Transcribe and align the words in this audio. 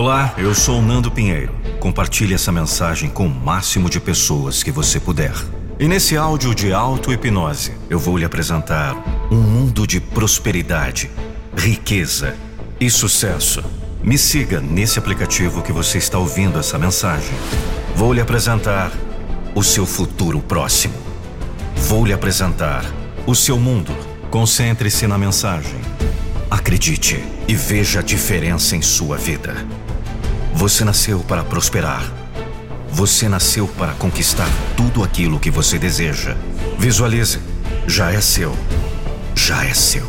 Olá, 0.00 0.32
eu 0.38 0.54
sou 0.54 0.80
Nando 0.80 1.10
Pinheiro. 1.10 1.52
Compartilhe 1.80 2.32
essa 2.32 2.52
mensagem 2.52 3.10
com 3.10 3.26
o 3.26 3.28
máximo 3.28 3.90
de 3.90 3.98
pessoas 3.98 4.62
que 4.62 4.70
você 4.70 5.00
puder. 5.00 5.34
E 5.76 5.88
nesse 5.88 6.16
áudio 6.16 6.54
de 6.54 6.72
auto-hipnose, 6.72 7.72
eu 7.90 7.98
vou 7.98 8.16
lhe 8.16 8.24
apresentar 8.24 8.94
um 9.28 9.40
mundo 9.40 9.88
de 9.88 9.98
prosperidade, 9.98 11.10
riqueza 11.56 12.36
e 12.78 12.88
sucesso. 12.88 13.60
Me 14.00 14.16
siga 14.16 14.60
nesse 14.60 15.00
aplicativo 15.00 15.62
que 15.62 15.72
você 15.72 15.98
está 15.98 16.16
ouvindo 16.16 16.60
essa 16.60 16.78
mensagem. 16.78 17.34
Vou 17.96 18.12
lhe 18.12 18.20
apresentar 18.20 18.92
o 19.52 19.64
seu 19.64 19.84
futuro 19.84 20.38
próximo. 20.38 20.94
Vou 21.74 22.06
lhe 22.06 22.12
apresentar 22.12 22.84
o 23.26 23.34
seu 23.34 23.58
mundo. 23.58 23.92
Concentre-se 24.30 25.08
na 25.08 25.18
mensagem. 25.18 25.80
Acredite 26.48 27.20
e 27.48 27.56
veja 27.56 27.98
a 27.98 28.02
diferença 28.02 28.76
em 28.76 28.80
sua 28.80 29.16
vida. 29.16 29.56
Você 30.58 30.84
nasceu 30.84 31.20
para 31.20 31.44
prosperar. 31.44 32.02
Você 32.90 33.28
nasceu 33.28 33.68
para 33.68 33.92
conquistar 33.92 34.48
tudo 34.76 35.04
aquilo 35.04 35.38
que 35.38 35.52
você 35.52 35.78
deseja. 35.78 36.36
Visualize. 36.76 37.38
Já 37.86 38.10
é 38.10 38.20
seu. 38.20 38.52
Já 39.36 39.64
é 39.64 39.72
seu. 39.72 40.04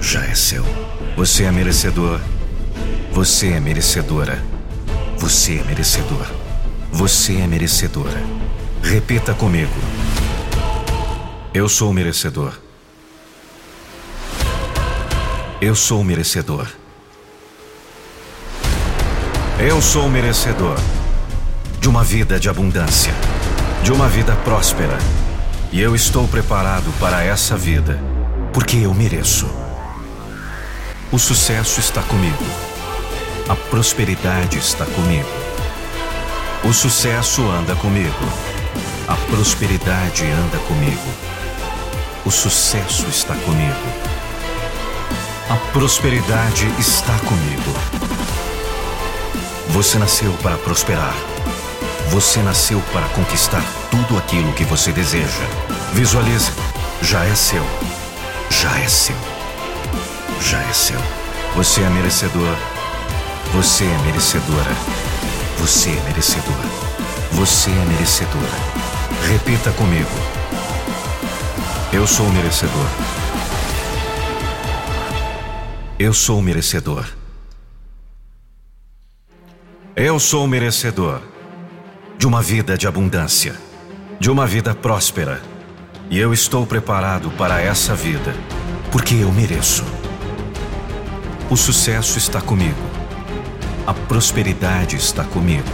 Já 0.00 0.24
é 0.24 0.36
seu. 0.36 0.64
Você 1.16 1.42
é 1.42 1.50
merecedor. 1.50 2.20
Você 3.10 3.48
é 3.48 3.58
merecedora. 3.58 4.40
Você 5.18 5.58
é 5.58 5.64
merecedor. 5.64 6.26
Você 6.92 7.34
é 7.38 7.46
merecedora. 7.48 8.22
Repita 8.84 9.34
comigo. 9.34 9.74
Eu 11.52 11.68
sou 11.68 11.92
merecedor. 11.92 12.56
Eu 15.60 15.74
sou 15.74 16.04
merecedor. 16.04 16.68
Eu 19.58 19.80
sou 19.80 20.10
merecedor 20.10 20.76
de 21.80 21.88
uma 21.88 22.02
vida 22.02 22.40
de 22.40 22.48
abundância, 22.48 23.14
de 23.84 23.92
uma 23.92 24.08
vida 24.08 24.34
próspera. 24.44 24.98
E 25.70 25.80
eu 25.80 25.94
estou 25.94 26.26
preparado 26.26 26.92
para 26.98 27.22
essa 27.22 27.56
vida, 27.56 28.00
porque 28.52 28.78
eu 28.78 28.92
mereço. 28.92 29.48
O 31.12 31.20
sucesso 31.20 31.78
está 31.78 32.02
comigo. 32.02 32.44
A 33.48 33.54
prosperidade 33.54 34.58
está 34.58 34.84
comigo. 34.86 35.28
O 36.64 36.72
sucesso 36.72 37.48
anda 37.48 37.76
comigo. 37.76 38.28
A 39.06 39.14
prosperidade 39.14 40.24
anda 40.24 40.58
comigo. 40.66 41.14
O 42.26 42.30
sucesso 42.30 43.06
está 43.08 43.36
comigo. 43.36 43.86
A 45.48 45.56
prosperidade 45.72 46.66
está 46.80 47.16
comigo. 47.20 48.03
Você 49.70 49.98
nasceu 49.98 50.32
para 50.42 50.56
prosperar. 50.58 51.14
Você 52.10 52.40
nasceu 52.40 52.80
para 52.92 53.08
conquistar 53.08 53.62
tudo 53.90 54.18
aquilo 54.18 54.52
que 54.52 54.64
você 54.64 54.92
deseja. 54.92 55.44
Visualize. 55.92 56.52
Já 57.02 57.24
é 57.24 57.34
seu. 57.34 57.64
Já 58.50 58.78
é 58.78 58.88
seu. 58.88 59.16
Já 60.40 60.60
é 60.62 60.72
seu. 60.72 61.00
Você 61.56 61.80
é 61.82 61.90
merecedor. 61.90 62.56
Você 63.52 63.84
é 63.84 63.98
merecedora. 64.04 64.70
Você 65.58 65.90
é 65.90 66.02
merecedor. 66.06 66.64
Você 67.32 67.70
é 67.70 67.84
merecedora. 67.86 68.58
Repita 69.28 69.70
comigo. 69.72 70.10
Eu 71.92 72.06
sou 72.06 72.28
merecedor. 72.30 72.86
Eu 75.98 76.12
sou 76.12 76.42
merecedor. 76.42 77.23
Eu 79.96 80.18
sou 80.18 80.44
merecedor 80.48 81.20
de 82.18 82.26
uma 82.26 82.42
vida 82.42 82.76
de 82.76 82.84
abundância, 82.84 83.54
de 84.18 84.28
uma 84.28 84.44
vida 84.44 84.74
próspera. 84.74 85.40
E 86.10 86.18
eu 86.18 86.34
estou 86.34 86.66
preparado 86.66 87.30
para 87.30 87.60
essa 87.60 87.94
vida, 87.94 88.34
porque 88.90 89.14
eu 89.14 89.30
mereço. 89.30 89.84
O 91.48 91.56
sucesso 91.56 92.18
está 92.18 92.40
comigo. 92.40 92.82
A 93.86 93.94
prosperidade 93.94 94.96
está 94.96 95.22
comigo. 95.22 95.70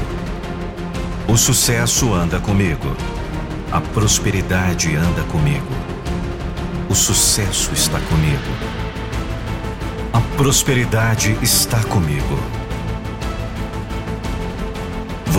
O 1.26 1.38
sucesso 1.38 2.12
anda 2.12 2.38
comigo. 2.38 2.94
A 3.72 3.80
prosperidade 3.80 4.94
anda 4.96 5.22
comigo. 5.32 5.72
O 6.90 6.94
sucesso 6.94 7.72
está 7.72 7.98
comigo. 7.98 8.52
A 10.12 10.20
prosperidade 10.36 11.38
está 11.40 11.82
comigo. 11.84 12.59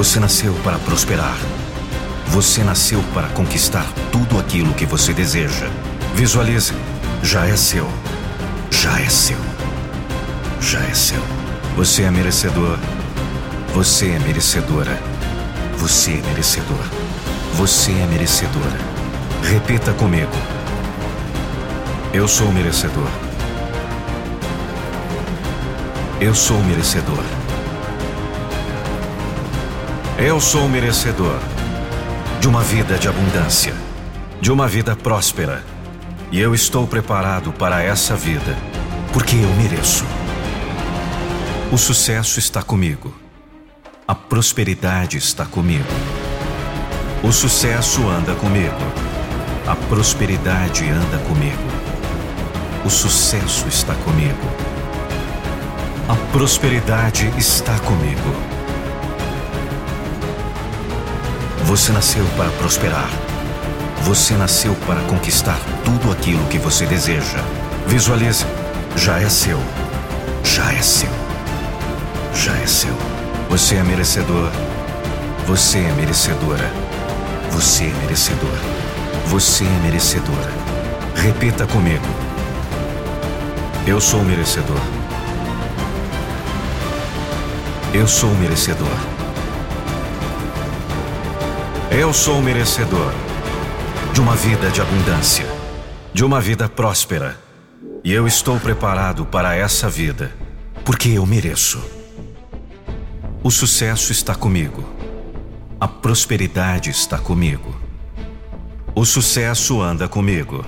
Você 0.02 0.20
nasceu 0.20 0.52
para 0.64 0.80
prosperar. 0.80 1.38
Você 2.30 2.64
nasceu 2.64 3.04
para 3.14 3.28
conquistar 3.28 3.86
tudo 4.12 4.40
aquilo 4.40 4.74
que 4.74 4.84
você 4.84 5.14
deseja. 5.14 5.68
Visualize. 6.16 6.74
Já 7.22 7.46
é 7.46 7.56
seu. 7.56 7.88
Já 8.72 9.00
é 9.00 9.08
seu. 9.08 9.38
Já 10.60 10.80
é 10.80 10.94
seu. 10.96 11.22
Você 11.76 12.02
é 12.02 12.10
merecedor. 12.10 12.80
Você 13.76 14.10
é 14.10 14.18
merecedora. 14.18 15.00
Você 15.78 16.14
é 16.14 16.28
merecedor. 16.30 16.84
Você 17.54 17.92
é 17.92 18.08
merecedora. 18.08 18.80
Repita 19.44 19.94
comigo. 19.94 20.32
Eu 22.12 22.28
sou 22.28 22.52
merecedor. 22.52 23.08
Eu 26.20 26.34
sou 26.34 26.60
merecedor. 26.64 27.41
Eu 30.24 30.40
sou 30.40 30.70
merecedor 30.70 31.40
de 32.40 32.48
uma 32.48 32.62
vida 32.62 32.96
de 32.96 33.08
abundância, 33.08 33.74
de 34.40 34.52
uma 34.52 34.68
vida 34.68 34.96
próspera. 34.96 35.64
E 36.32 36.40
eu 36.40 36.54
estou 36.54 36.86
preparado 36.86 37.52
para 37.52 37.82
essa 37.82 38.16
vida, 38.16 38.56
porque 39.12 39.36
eu 39.36 39.50
mereço. 39.56 40.06
O 41.72 41.78
sucesso 41.78 42.38
está 42.38 42.62
comigo. 42.62 43.12
A 44.08 44.14
prosperidade 44.14 45.18
está 45.18 45.44
comigo. 45.44 45.90
O 47.24 47.32
sucesso 47.32 48.08
anda 48.08 48.36
comigo. 48.36 48.78
A 49.66 49.76
prosperidade 49.76 50.88
anda 50.88 51.18
comigo. 51.28 51.64
O 52.86 52.92
sucesso 52.92 53.68
está 53.68 53.96
comigo. 53.96 54.48
A 56.08 56.16
prosperidade 56.32 57.34
está 57.40 57.80
comigo. 57.80 58.51
Você 61.72 61.94
nasceu 61.94 62.26
para 62.36 62.50
prosperar. 62.50 63.10
Você 64.02 64.34
nasceu 64.34 64.76
para 64.86 65.00
conquistar 65.04 65.58
tudo 65.86 66.12
aquilo 66.12 66.46
que 66.48 66.58
você 66.58 66.86
deseja. 66.86 67.38
Visualize. 67.88 68.46
Já 68.98 69.22
é 69.22 69.30
seu. 69.30 69.58
Já 70.44 70.70
é 70.74 70.82
seu. 70.82 71.10
Já 72.36 72.54
é 72.58 72.68
seu. 72.68 72.94
Você 73.50 73.76
é 73.76 73.84
merecedor. 73.84 74.52
Você 75.48 75.78
é 75.78 75.94
merecedora. 75.94 76.70
Você 77.52 77.86
é 77.86 77.94
merecedor. 78.02 78.58
Você 79.28 79.64
é 79.64 79.80
merecedora. 79.82 80.52
Repita 81.16 81.66
comigo. 81.68 82.06
Eu 83.88 84.02
sou 84.02 84.26
merecedor. 84.26 84.82
Eu 87.94 88.06
sou 88.10 88.30
merecedor. 88.36 89.21
Eu 91.94 92.14
sou 92.14 92.42
merecedor 92.42 93.14
de 94.14 94.22
uma 94.22 94.34
vida 94.34 94.72
de 94.72 94.80
abundância, 94.80 95.46
de 96.14 96.24
uma 96.24 96.40
vida 96.40 96.70
próspera. 96.70 97.38
E 98.02 98.14
eu 98.14 98.26
estou 98.26 98.58
preparado 98.58 99.26
para 99.26 99.58
essa 99.58 99.90
vida, 99.90 100.32
porque 100.86 101.10
eu 101.10 101.26
mereço. 101.26 101.84
O 103.44 103.52
sucesso 103.52 104.14
está 104.14 104.34
comigo. 104.34 104.86
A 105.82 105.88
prosperidade 105.88 106.90
está 106.90 107.18
comigo. 107.18 107.76
O 108.96 109.04
sucesso 109.04 109.82
anda 109.82 110.08
comigo. 110.08 110.66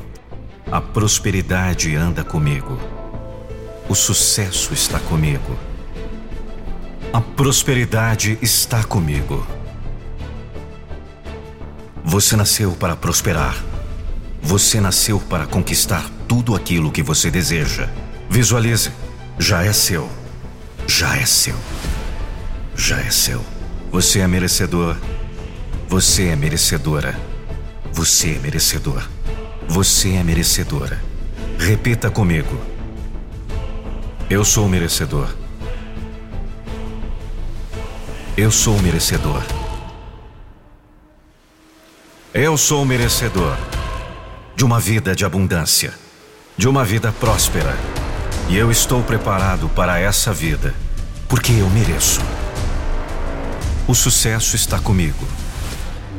A 0.69 0.81
prosperidade 0.81 1.95
anda 1.95 2.25
comigo. 2.25 2.77
O 3.88 3.95
sucesso 3.95 4.74
está 4.74 5.00
comigo. 5.00 5.57
A 7.13 7.21
prosperidade 7.21 8.38
está 8.42 8.83
comigo. 8.83 9.62
Você 12.03 12.35
nasceu 12.35 12.71
para 12.73 12.95
prosperar. 12.95 13.55
Você 14.41 14.81
nasceu 14.81 15.19
para 15.19 15.47
conquistar 15.47 16.05
tudo 16.27 16.53
aquilo 16.55 16.91
que 16.91 17.01
você 17.01 17.31
deseja. 17.31 17.89
Visualize. 18.29 18.91
Já 19.39 19.63
é 19.63 19.71
seu. 19.71 20.09
Já 20.85 21.15
é 21.15 21.25
seu. 21.25 21.55
Já 22.75 23.00
é 23.00 23.09
seu. 23.09 23.41
Você 23.91 24.19
é 24.19 24.27
merecedor. 24.27 24.97
Você 25.88 26.27
é 26.27 26.35
merecedora. 26.35 27.17
Você 27.94 28.35
é 28.35 28.39
merecedor. 28.39 29.07
Você 29.67 30.13
é 30.15 30.23
merecedora. 30.23 31.01
Repita 31.57 32.11
comigo. 32.11 32.59
Eu 34.29 34.44
sou 34.44 34.67
merecedor. 34.67 35.29
Eu 38.35 38.51
sou 38.51 38.77
merecedor. 38.81 39.41
Eu 42.35 42.57
sou 42.57 42.83
merecedor 42.83 43.56
de 44.56 44.65
uma 44.65 44.80
vida 44.80 45.15
de 45.15 45.24
abundância, 45.24 45.94
de 46.57 46.68
uma 46.68 46.83
vida 46.83 47.12
próspera. 47.12 47.77
E 48.50 48.57
eu 48.57 48.71
estou 48.71 49.03
preparado 49.03 49.69
para 49.69 50.00
essa 50.00 50.33
vida, 50.33 50.74
porque 51.30 51.51
eu 51.51 51.69
mereço. 51.69 52.21
O 53.88 53.94
sucesso 53.94 54.56
está 54.56 54.80
comigo. 54.80 55.27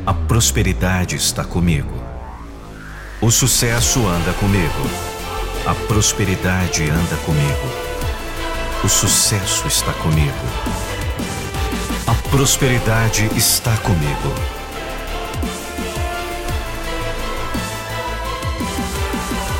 A 0.05 0.13
prosperidade 0.13 1.17
está 1.17 1.43
comigo. 1.43 2.01
O 3.19 3.29
sucesso 3.29 4.07
anda 4.07 4.31
comigo. 4.35 4.89
A 5.65 5.75
prosperidade 5.75 6.89
anda 6.89 7.17
comigo. 7.25 7.69
O 8.85 8.87
sucesso 8.87 9.67
está 9.67 9.91
comigo. 9.91 10.45
A 12.07 12.13
prosperidade 12.29 13.29
está 13.35 13.75
comigo. 13.75 14.54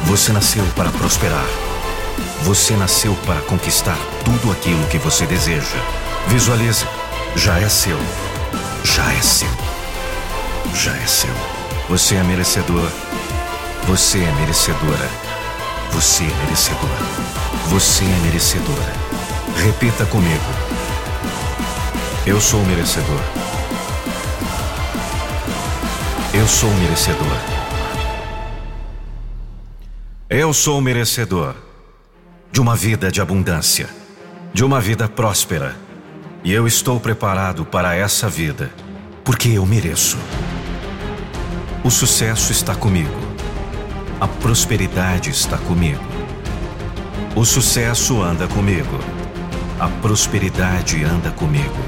Você 0.06 0.32
nasceu 0.32 0.64
para 0.76 0.92
prosperar. 0.92 1.46
Você 2.44 2.76
nasceu 2.76 3.16
para 3.26 3.42
conquistar 3.42 3.98
tudo 4.24 4.52
aquilo 4.52 4.86
que 4.88 5.00
você 5.00 5.26
deseja. 5.26 5.78
Visualize. 6.28 6.86
Já 7.36 7.60
é 7.60 7.68
seu. 7.68 7.98
Já 8.84 9.12
é 9.12 9.22
seu. 9.22 9.50
Já 10.76 10.96
é 10.96 11.08
seu. 11.08 11.34
Você 11.90 12.16
é 12.16 12.24
merecedor. 12.24 12.88
Você 13.88 14.20
é 14.20 14.32
merecedora. 14.40 15.10
Você 15.92 16.24
é 16.24 16.44
merecedor. 16.44 16.90
Você 17.70 18.06
é 18.06 18.20
merecedora. 18.24 18.94
Repita 19.58 20.06
comigo. 20.06 20.46
Eu 22.28 22.40
sou 22.40 22.64
merecedor. 22.64 23.22
Eu 26.32 26.48
sou 26.48 26.70
merecedor. 26.76 27.55
Eu 30.38 30.54
sou 30.54 30.82
merecedor 30.82 31.56
de 32.52 32.60
uma 32.60 32.76
vida 32.76 33.10
de 33.10 33.22
abundância, 33.22 33.88
de 34.54 34.66
uma 34.66 34.82
vida 34.82 35.08
próspera. 35.08 35.78
E 36.44 36.52
eu 36.52 36.68
estou 36.68 37.00
preparado 37.00 37.64
para 37.64 37.96
essa 37.96 38.28
vida, 38.28 38.70
porque 39.24 39.48
eu 39.48 39.66
mereço. 39.66 40.18
O 41.86 41.90
sucesso 41.90 42.52
está 42.52 42.76
comigo. 42.76 43.18
A 44.20 44.28
prosperidade 44.28 45.30
está 45.30 45.58
comigo. 45.58 46.04
O 47.34 47.46
sucesso 47.46 48.22
anda 48.22 48.46
comigo. 48.46 49.00
A 49.80 49.88
prosperidade 49.88 51.02
anda 51.06 51.32
comigo. 51.32 51.80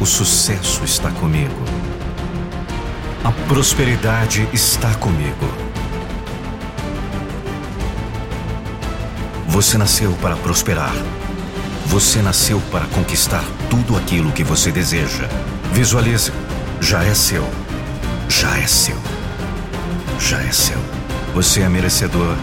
O 0.00 0.06
sucesso 0.06 0.82
está 0.82 1.12
comigo. 1.12 1.62
A 3.22 3.30
prosperidade 3.46 4.48
está 4.52 4.92
comigo. 4.96 5.67
Você 9.58 9.76
nasceu 9.76 10.12
para 10.22 10.36
prosperar. 10.36 10.92
Você 11.86 12.22
nasceu 12.22 12.62
para 12.70 12.86
conquistar 12.86 13.42
tudo 13.68 13.96
aquilo 13.96 14.30
que 14.30 14.44
você 14.44 14.70
deseja. 14.70 15.28
Visualize. 15.72 16.30
Já 16.80 17.02
é 17.02 17.12
seu. 17.12 17.44
Já 18.28 18.56
é 18.56 18.68
seu. 18.68 18.96
Já 20.20 20.40
é 20.40 20.52
seu. 20.52 20.78
Você 21.34 21.62
é 21.62 21.68
merecedor. 21.68 22.36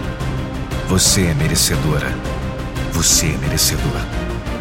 Você 0.89 1.21
é 1.27 1.33
merecedora. 1.33 2.13
Você 2.91 3.27
é 3.27 3.38
merecedor. 3.38 4.01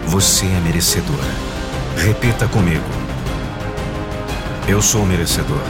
Você 0.06 0.46
é 0.46 0.60
merecedora. 0.60 1.34
Repita 1.96 2.46
comigo. 2.46 2.86
Eu 4.68 4.80
sou 4.80 5.04
merecedor. 5.04 5.64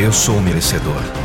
Eu 0.00 0.12
sou 0.12 0.40
merecedor. 0.40 1.17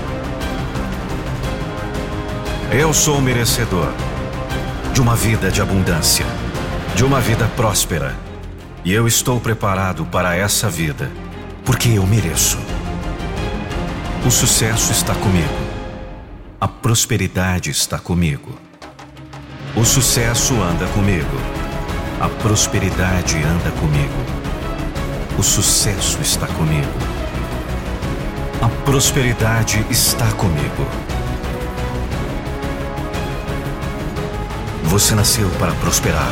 Eu 2.76 2.92
sou 2.92 3.22
merecedor 3.22 3.94
de 4.96 5.00
uma 5.00 5.16
vida 5.16 5.52
de 5.52 5.62
abundância, 5.62 6.26
de 6.96 7.06
uma 7.06 7.22
vida 7.22 7.48
próspera. 7.56 8.16
E 8.84 8.92
eu 8.92 9.08
estou 9.08 9.40
preparado 9.40 10.04
para 10.06 10.36
essa 10.36 10.72
vida, 10.72 11.12
porque 11.64 11.90
eu 11.90 12.08
mereço. 12.08 12.58
O 14.26 14.32
sucesso 14.32 14.92
está 14.92 15.14
comigo. 15.14 15.54
A 16.60 16.68
prosperidade 16.68 17.70
está 17.70 18.00
comigo. 18.00 18.58
O 19.76 19.86
sucesso 19.86 20.56
anda 20.60 20.88
comigo. 20.88 21.38
A 22.20 22.28
prosperidade 22.28 23.38
anda 23.38 23.70
comigo. 23.80 24.18
O 25.38 25.44
sucesso 25.44 26.20
está 26.24 26.48
comigo. 26.48 26.98
A 28.60 28.68
prosperidade 28.84 29.86
está 29.92 30.26
comigo. 30.32 31.03
Você 34.94 35.16
nasceu 35.16 35.50
para 35.58 35.72
prosperar. 35.72 36.32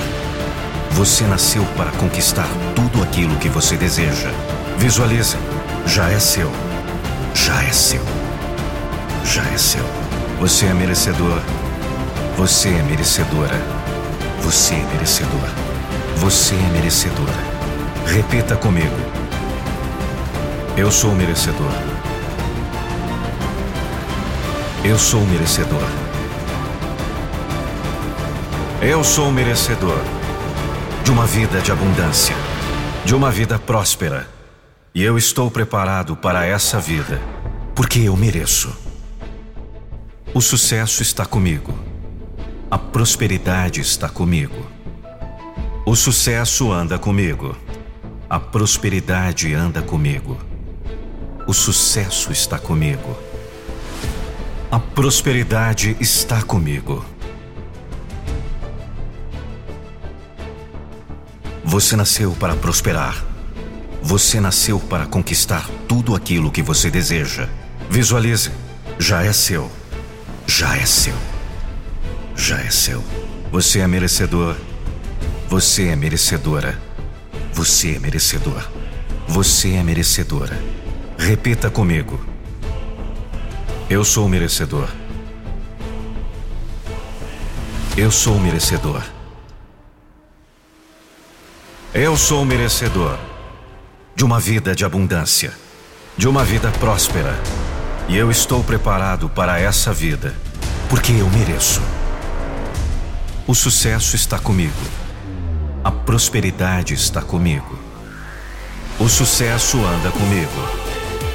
Você 0.91 1.23
nasceu 1.23 1.65
para 1.75 1.89
conquistar 1.93 2.47
tudo 2.75 3.01
aquilo 3.01 3.35
que 3.37 3.49
você 3.49 3.75
deseja. 3.75 4.29
Visualize. 4.77 5.35
Já 5.87 6.11
é 6.11 6.19
seu. 6.19 6.47
Já 7.33 7.63
é 7.63 7.71
seu. 7.71 8.03
Já 9.25 9.41
é 9.45 9.57
seu. 9.57 9.83
Você 10.39 10.67
é 10.67 10.75
merecedor. 10.75 11.41
Você 12.37 12.69
é 12.69 12.83
merecedora. 12.83 13.59
Você 14.43 14.75
é 14.75 14.87
merecedor. 14.93 15.49
Você 16.17 16.53
é 16.53 16.69
merecedora. 16.71 17.43
Repita 18.05 18.55
comigo. 18.55 18.95
Eu 20.77 20.91
sou 20.91 21.15
merecedor. 21.15 21.73
Eu 24.83 24.99
sou 24.99 25.25
merecedor. 25.25 26.10
Eu 28.83 29.03
sou 29.03 29.31
merecedor 29.31 29.99
de 31.03 31.11
uma 31.11 31.27
vida 31.27 31.61
de 31.61 31.71
abundância, 31.71 32.35
de 33.05 33.13
uma 33.13 33.29
vida 33.29 33.59
próspera. 33.59 34.27
E 34.95 35.03
eu 35.03 35.19
estou 35.19 35.51
preparado 35.51 36.15
para 36.15 36.47
essa 36.47 36.79
vida, 36.79 37.21
porque 37.75 37.99
eu 37.99 38.17
mereço. 38.17 38.75
O 40.33 40.41
sucesso 40.41 41.03
está 41.03 41.27
comigo. 41.27 41.77
A 42.71 42.77
prosperidade 42.79 43.79
está 43.79 44.09
comigo. 44.09 44.65
O 45.85 45.95
sucesso 45.95 46.71
anda 46.71 46.97
comigo. 46.97 47.55
A 48.27 48.39
prosperidade 48.39 49.53
anda 49.53 49.83
comigo. 49.83 50.39
O 51.47 51.53
sucesso 51.53 52.31
está 52.31 52.57
comigo. 52.57 53.15
A 54.71 54.79
prosperidade 54.79 55.95
está 55.99 56.41
comigo. 56.41 57.05
Você 61.63 61.95
nasceu 61.95 62.31
para 62.31 62.55
prosperar. 62.55 63.23
Você 64.01 64.39
nasceu 64.39 64.79
para 64.79 65.05
conquistar 65.05 65.69
tudo 65.87 66.15
aquilo 66.15 66.51
que 66.51 66.61
você 66.61 66.89
deseja. 66.89 67.47
Visualize. 67.89 68.51
Já 68.97 69.23
é 69.23 69.31
seu. 69.31 69.71
Já 70.47 70.75
é 70.75 70.85
seu. 70.85 71.13
Já 72.35 72.59
é 72.59 72.69
seu. 72.69 73.03
Você 73.51 73.79
é 73.79 73.87
merecedor. 73.87 74.55
Você 75.47 75.87
é 75.89 75.95
merecedora. 75.95 76.79
Você 77.53 77.95
é 77.95 77.99
merecedor. 77.99 78.63
Você 79.27 79.73
é 79.73 79.83
merecedora. 79.83 80.57
Repita 81.17 81.69
comigo. 81.69 82.19
Eu 83.89 84.03
sou 84.03 84.27
merecedor. 84.27 84.87
Eu 87.95 88.09
sou 88.09 88.39
merecedor. 88.39 89.03
Eu 91.93 92.15
sou 92.15 92.45
merecedor 92.45 93.19
de 94.15 94.23
uma 94.23 94.39
vida 94.39 94.73
de 94.73 94.85
abundância, 94.85 95.51
de 96.15 96.25
uma 96.25 96.41
vida 96.41 96.71
próspera. 96.79 97.37
E 98.07 98.15
eu 98.15 98.31
estou 98.31 98.63
preparado 98.63 99.27
para 99.27 99.59
essa 99.59 99.91
vida, 99.91 100.33
porque 100.89 101.11
eu 101.11 101.29
mereço. 101.29 101.81
O 103.45 103.53
sucesso 103.53 104.15
está 104.15 104.39
comigo. 104.39 104.71
A 105.83 105.91
prosperidade 105.91 106.93
está 106.93 107.21
comigo. 107.21 107.77
O 108.97 109.09
sucesso 109.09 109.77
anda 109.85 110.11
comigo. 110.11 110.61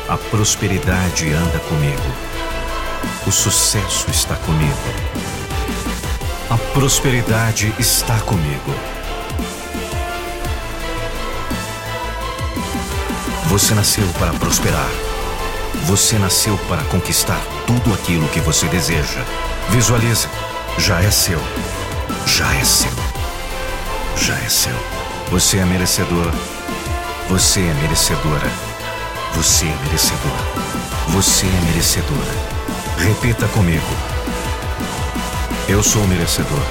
A 0.09 0.17
prosperidade 0.17 1.31
anda 1.35 1.59
comigo. 1.59 2.15
O 3.27 3.31
sucesso 3.31 4.11
está 4.11 4.37
comigo. 4.37 4.73
A 6.49 6.57
prosperidade 6.73 7.75
está 7.79 8.19
comigo. 8.21 8.96
Você 13.57 13.75
nasceu 13.75 14.07
para 14.19 14.35
prosperar. 14.35 14.91
Você 15.87 16.19
nasceu 16.19 16.59
para 16.69 16.85
conquistar 16.85 17.41
tudo 17.67 17.95
aquilo 17.95 18.29
que 18.29 18.39
você 18.39 18.67
deseja. 18.67 19.25
Visualize. 19.71 20.29
Já 20.77 21.01
é 21.01 21.11
seu. 21.11 21.41
Já 22.27 22.55
é 22.55 22.63
seu. 22.63 22.93
Já 24.15 24.35
é 24.35 24.49
seu. 24.51 24.77
Você 25.31 25.57
é 25.57 25.65
merecedor. 25.65 26.31
Você 27.31 27.61
é 27.61 27.73
merecedora. 27.81 28.47
Você 29.37 29.65
é 29.65 29.77
merecedor. 29.85 30.39
Você 31.15 31.47
é 31.47 31.61
merecedora. 31.65 32.35
Repita 32.99 33.49
comigo. 33.49 33.87
Eu 35.67 35.83
sou 35.83 36.07
merecedor. 36.07 36.63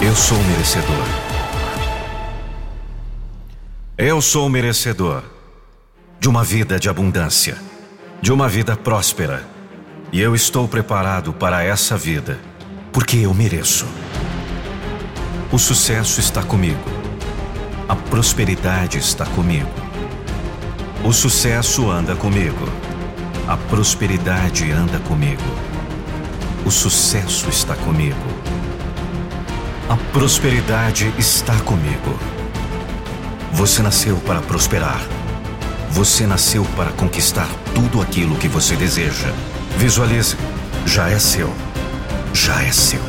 Eu 0.00 0.14
sou 0.14 0.38
merecedor. 0.44 1.21
Eu 4.04 4.20
sou 4.20 4.48
merecedor 4.48 5.22
de 6.18 6.28
uma 6.28 6.42
vida 6.42 6.76
de 6.76 6.88
abundância, 6.88 7.56
de 8.20 8.32
uma 8.32 8.48
vida 8.48 8.76
próspera. 8.76 9.46
E 10.10 10.20
eu 10.20 10.34
estou 10.34 10.66
preparado 10.66 11.32
para 11.32 11.62
essa 11.62 11.96
vida, 11.96 12.36
porque 12.92 13.18
eu 13.18 13.32
mereço. 13.32 13.86
O 15.52 15.56
sucesso 15.56 16.18
está 16.18 16.42
comigo. 16.42 16.82
A 17.88 17.94
prosperidade 17.94 18.98
está 18.98 19.24
comigo. 19.24 19.70
O 21.04 21.12
sucesso 21.12 21.88
anda 21.88 22.16
comigo. 22.16 22.68
A 23.46 23.56
prosperidade 23.56 24.68
anda 24.72 24.98
comigo. 24.98 25.44
O 26.66 26.72
sucesso 26.72 27.48
está 27.48 27.76
comigo. 27.76 28.18
A 29.88 29.96
prosperidade 30.12 31.14
está 31.16 31.54
comigo. 31.60 32.41
Você 33.52 33.82
nasceu 33.82 34.16
para 34.16 34.40
prosperar. 34.40 35.00
Você 35.90 36.26
nasceu 36.26 36.64
para 36.74 36.90
conquistar 36.92 37.48
tudo 37.74 38.00
aquilo 38.00 38.36
que 38.36 38.48
você 38.48 38.74
deseja. 38.74 39.28
Visualize. 39.76 40.36
Já 40.86 41.10
é 41.10 41.18
seu. 41.18 41.52
Já 42.32 42.62
é 42.62 42.72
seu. 42.72 43.00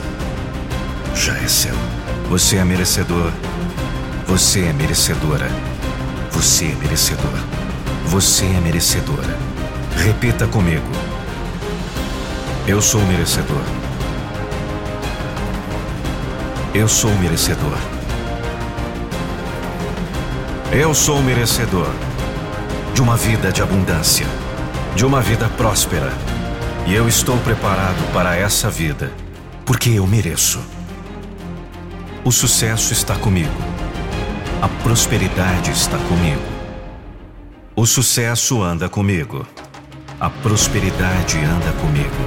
Já 1.15 1.37
é 1.37 1.47
seu. 1.47 1.73
Você 2.29 2.57
é 2.57 2.65
merecedor. 2.65 3.31
Você 4.27 4.65
é 4.65 4.73
merecedora. 4.73 5.49
Você 6.31 6.65
é 6.65 6.75
merecedor. 6.75 7.39
Você 8.07 8.45
é 8.45 8.59
merecedora. 8.59 9.37
Repita 9.95 10.45
comigo. 10.47 10.91
Eu 12.67 12.81
sou 12.81 13.01
merecedor. 13.05 13.63
Eu 16.73 16.87
sou 16.87 17.11
merecedor. 17.15 17.92
Eu 20.75 20.91
sou 20.95 21.21
merecedor 21.21 21.87
de 22.95 23.01
uma 23.03 23.15
vida 23.15 23.51
de 23.51 23.61
abundância, 23.61 24.25
de 24.95 25.05
uma 25.05 25.21
vida 25.21 25.47
próspera. 25.49 26.11
E 26.87 26.95
eu 26.95 27.07
estou 27.07 27.37
preparado 27.37 28.11
para 28.11 28.35
essa 28.35 28.71
vida, 28.71 29.11
porque 29.67 29.91
eu 29.91 30.07
mereço. 30.07 30.59
O 32.25 32.31
sucesso 32.31 32.91
está 32.91 33.15
comigo. 33.15 33.53
A 34.63 34.67
prosperidade 34.67 35.69
está 35.69 35.99
comigo. 36.09 36.41
O 37.75 37.85
sucesso 37.85 38.63
anda 38.63 38.89
comigo. 38.89 39.45
A 40.19 40.31
prosperidade 40.31 41.37
anda 41.37 41.71
comigo. 41.73 42.25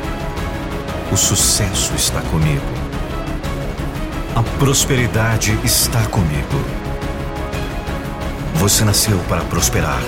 O 1.10 1.16
sucesso 1.16 1.92
está 1.96 2.20
comigo. 2.20 2.62
A 4.36 4.42
prosperidade 4.60 5.58
está 5.64 6.06
comigo. 6.06 6.86
Você 8.58 8.84
nasceu 8.84 9.18
para 9.28 9.42
prosperar. 9.44 10.02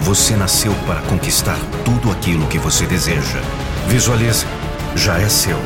Você 0.00 0.36
nasceu 0.36 0.72
para 0.86 1.00
conquistar 1.02 1.58
tudo 1.84 2.10
aquilo 2.10 2.46
que 2.46 2.58
você 2.58 2.86
deseja. 2.86 3.40
Visualize. 3.88 4.46
Já 4.94 5.18
é 5.18 5.28
seu. 5.28 5.58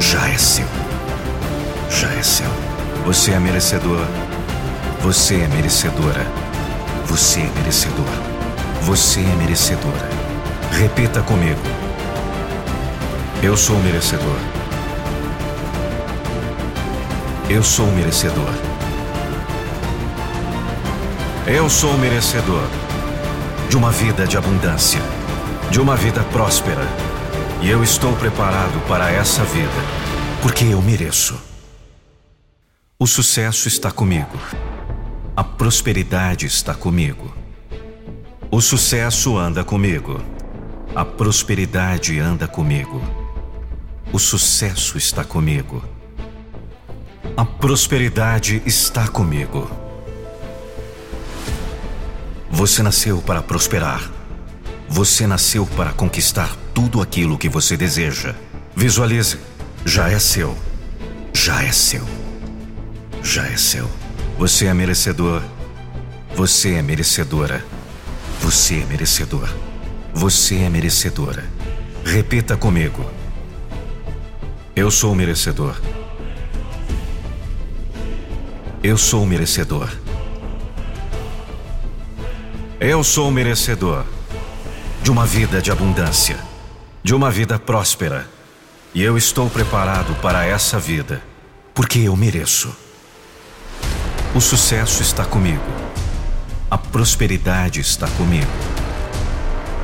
Já 0.00 0.28
é 0.28 0.38
seu 0.38 0.66
já 1.90 2.08
é 2.14 2.22
seu. 2.22 2.48
Você 3.04 3.32
é 3.32 3.38
merecedor. 3.38 4.06
Você 5.02 5.34
é 5.34 5.48
merecedora. 5.48 6.24
Você 7.06 7.40
é 7.40 7.50
merecedor. 7.58 8.06
Você 8.82 9.20
é 9.20 9.36
merecedora. 9.36 10.08
Repita 10.72 11.20
comigo. 11.22 11.60
Eu 13.42 13.56
sou 13.56 13.76
merecedor. 13.80 14.36
Eu 17.48 17.62
sou 17.62 17.86
merecedor. 17.88 18.69
Eu 21.46 21.70
sou 21.70 21.96
merecedor 21.96 22.68
de 23.70 23.76
uma 23.76 23.90
vida 23.90 24.26
de 24.26 24.36
abundância, 24.36 25.00
de 25.70 25.80
uma 25.80 25.96
vida 25.96 26.22
próspera. 26.24 26.86
E 27.62 27.70
eu 27.70 27.82
estou 27.82 28.14
preparado 28.16 28.78
para 28.86 29.10
essa 29.10 29.42
vida, 29.44 29.72
porque 30.42 30.64
eu 30.64 30.82
mereço. 30.82 31.40
O 32.98 33.06
sucesso 33.06 33.68
está 33.68 33.90
comigo. 33.90 34.38
A 35.34 35.42
prosperidade 35.42 36.44
está 36.44 36.74
comigo. 36.74 37.34
O 38.50 38.60
sucesso 38.60 39.38
anda 39.38 39.64
comigo. 39.64 40.20
A 40.94 41.06
prosperidade 41.06 42.20
anda 42.20 42.46
comigo. 42.46 43.02
O 44.12 44.18
sucesso 44.18 44.98
está 44.98 45.24
comigo. 45.24 45.82
A 47.34 47.46
prosperidade 47.46 48.62
está 48.66 49.08
comigo. 49.08 49.89
Você 52.50 52.82
nasceu 52.82 53.18
para 53.18 53.42
prosperar. 53.42 54.10
Você 54.88 55.26
nasceu 55.26 55.64
para 55.64 55.92
conquistar 55.92 56.56
tudo 56.74 57.00
aquilo 57.00 57.38
que 57.38 57.48
você 57.48 57.76
deseja. 57.76 58.34
Visualize. 58.74 59.38
Já 59.84 60.10
é 60.10 60.18
seu. 60.18 60.56
Já 61.32 61.62
é 61.62 61.72
seu 61.72 62.04
já 63.22 63.46
é 63.46 63.56
seu. 63.56 63.88
Você 64.38 64.66
é 64.66 64.74
merecedor. 64.74 65.42
Você 66.34 66.74
é 66.74 66.82
merecedora. 66.82 67.64
Você 68.40 68.80
é 68.80 68.84
merecedor. 68.84 69.48
Você 70.14 70.56
é 70.56 70.68
merecedora. 70.68 71.44
Repita 72.04 72.56
comigo. 72.56 73.04
Eu 74.74 74.90
sou 74.90 75.14
merecedor. 75.14 75.80
Eu 78.82 78.96
sou 78.96 79.26
merecedor. 79.26 79.90
Eu 82.82 83.04
sou 83.04 83.30
merecedor 83.30 84.06
de 85.02 85.10
uma 85.10 85.26
vida 85.26 85.60
de 85.60 85.70
abundância, 85.70 86.38
de 87.02 87.14
uma 87.14 87.30
vida 87.30 87.58
próspera. 87.58 88.26
E 88.94 89.02
eu 89.02 89.18
estou 89.18 89.50
preparado 89.50 90.14
para 90.22 90.46
essa 90.46 90.78
vida, 90.78 91.22
porque 91.74 91.98
eu 91.98 92.16
mereço. 92.16 92.74
O 94.34 94.40
sucesso 94.40 95.02
está 95.02 95.26
comigo. 95.26 95.62
A 96.70 96.78
prosperidade 96.78 97.80
está 97.80 98.08
comigo. 98.08 98.50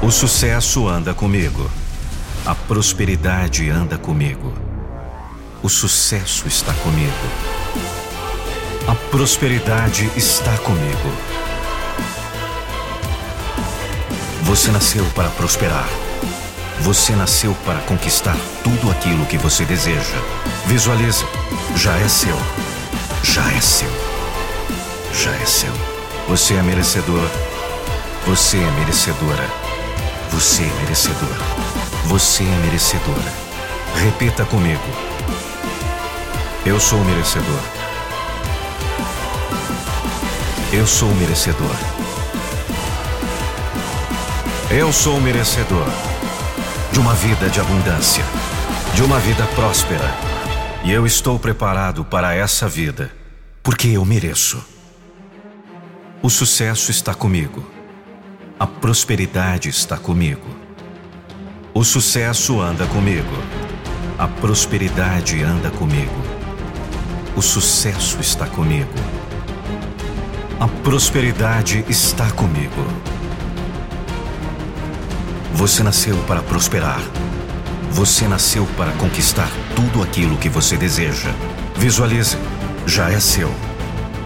O 0.00 0.11
sucesso 0.11 0.88
anda 0.88 1.12
comigo. 1.12 1.71
A 2.47 2.55
prosperidade 2.55 3.69
anda 3.69 3.99
comigo. 3.99 4.55
O 5.62 5.69
sucesso 5.69 6.49
está 6.49 6.73
comigo. 6.73 7.12
A 8.88 8.95
prosperidade 9.11 10.11
está 10.17 10.57
comigo. 10.57 11.46
Você 14.47 14.71
nasceu 14.71 15.05
para 15.15 15.29
prosperar. 15.31 15.88
Você 16.81 17.12
nasceu 17.15 17.55
para 17.65 17.81
conquistar 17.81 18.37
tudo 18.65 18.91
aquilo 18.91 19.26
que 19.26 19.38
você 19.38 19.65
deseja. 19.65 20.17
Visualize. 20.67 21.25
Já 21.76 21.97
é 21.99 22.09
seu. 22.09 22.37
Já 23.23 23.47
é 23.53 23.61
seu 23.61 24.07
já 25.17 25.33
é 25.33 25.47
seu. 25.47 25.73
Você 26.29 26.55
é 26.55 26.62
merecedor. 26.62 27.26
Você 28.26 28.59
é 28.59 28.71
merecedora. 28.73 29.49
Você 30.31 30.62
é 30.62 30.83
merecedor. 30.83 31.37
Você 32.05 32.45
é 32.45 32.57
merecedora. 32.65 33.33
Repita 33.95 34.45
comigo. 34.45 34.83
Eu 36.67 36.79
sou 36.79 37.03
merecedor. 37.05 37.61
Eu 40.73 40.87
sou 40.87 41.09
merecedor. 41.15 41.96
Eu 44.68 44.92
sou 44.92 45.20
merecedor 45.20 45.87
de 46.90 46.99
uma 46.99 47.14
vida 47.14 47.49
de 47.49 47.61
abundância, 47.61 48.25
de 48.94 49.02
uma 49.04 49.20
vida 49.20 49.46
próspera. 49.54 50.12
E 50.82 50.90
eu 50.90 51.06
estou 51.06 51.38
preparado 51.38 52.04
para 52.04 52.35
essa 52.35 52.68
vida, 52.68 53.12
porque 53.62 53.87
eu 53.87 54.04
mereço. 54.04 54.61
O 56.20 56.28
sucesso 56.28 56.90
está 56.90 57.14
comigo. 57.14 57.64
A 58.58 58.66
prosperidade 58.66 59.68
está 59.68 59.96
comigo. 59.96 60.49
O 61.73 61.85
sucesso 61.85 62.61
anda 62.61 62.87
comigo. 62.87 63.37
A 64.18 64.26
prosperidade 64.26 65.44
anda 65.44 65.70
comigo. 65.70 66.20
O 67.37 67.40
sucesso 67.40 68.18
está 68.20 68.49
comigo. 68.49 68.90
A 70.58 70.66
prosperidade 70.66 71.85
está 71.88 72.32
comigo. 72.32 73.15
Você 75.55 75.83
nasceu 75.83 76.17
para 76.26 76.43
prosperar. 76.43 77.00
Você 77.91 78.29
nasceu 78.29 78.67
para 78.76 78.93
conquistar 78.93 79.50
tudo 79.75 80.03
aquilo 80.03 80.37
que 80.37 80.49
você 80.49 80.76
deseja. 80.76 81.31
Visualize. 81.76 82.37
Já 82.87 83.11
é 83.11 83.19
seu. 83.19 83.53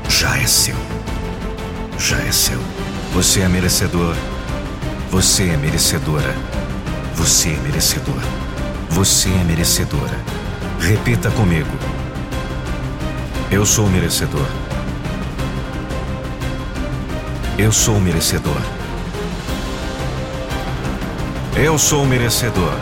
Já 0.09 0.37
é 0.37 0.47
seu. 0.47 0.77
Já 1.99 2.19
é 2.19 2.33
seu. 2.33 2.61
Você 3.15 3.41
é 3.41 3.49
merecedor. 3.49 4.15
Você 5.11 5.45
é 5.49 5.57
merecedora. 5.57 6.35
Você 7.15 7.51
é 7.51 7.61
merecedor. 7.63 8.21
Você 8.91 9.29
é 9.29 9.45
merecedora. 9.45 10.19
Repita 10.81 11.31
comigo. 11.31 11.71
Eu 13.51 13.67
sou 13.67 13.89
merecedor. 13.89 14.47
Eu 17.59 17.73
sou 17.73 18.01
merecedor. 18.01 18.80
Eu 21.57 21.77
sou 21.77 22.07
merecedor 22.07 22.73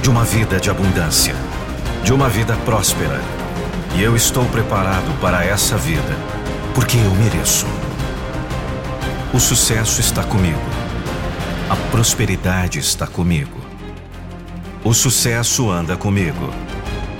de 0.00 0.08
uma 0.08 0.24
vida 0.24 0.60
de 0.60 0.70
abundância, 0.70 1.34
de 2.04 2.12
uma 2.12 2.28
vida 2.28 2.56
próspera. 2.64 3.20
E 3.96 4.02
eu 4.02 4.14
estou 4.14 4.44
preparado 4.46 5.12
para 5.20 5.44
essa 5.44 5.76
vida, 5.76 6.16
porque 6.72 6.96
eu 6.96 7.10
mereço. 7.16 7.66
O 9.32 9.40
sucesso 9.40 10.00
está 10.00 10.22
comigo. 10.22 10.62
A 11.68 11.74
prosperidade 11.90 12.78
está 12.78 13.08
comigo. 13.08 13.60
O 14.84 14.94
sucesso 14.94 15.68
anda 15.68 15.96
comigo. 15.96 16.54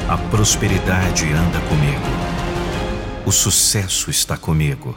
A 0.09 0.17
prosperidade 0.17 1.25
anda 1.33 1.59
comigo. 1.69 2.07
O 3.27 3.33
sucesso 3.33 4.09
está 4.09 4.37
comigo. 4.37 4.97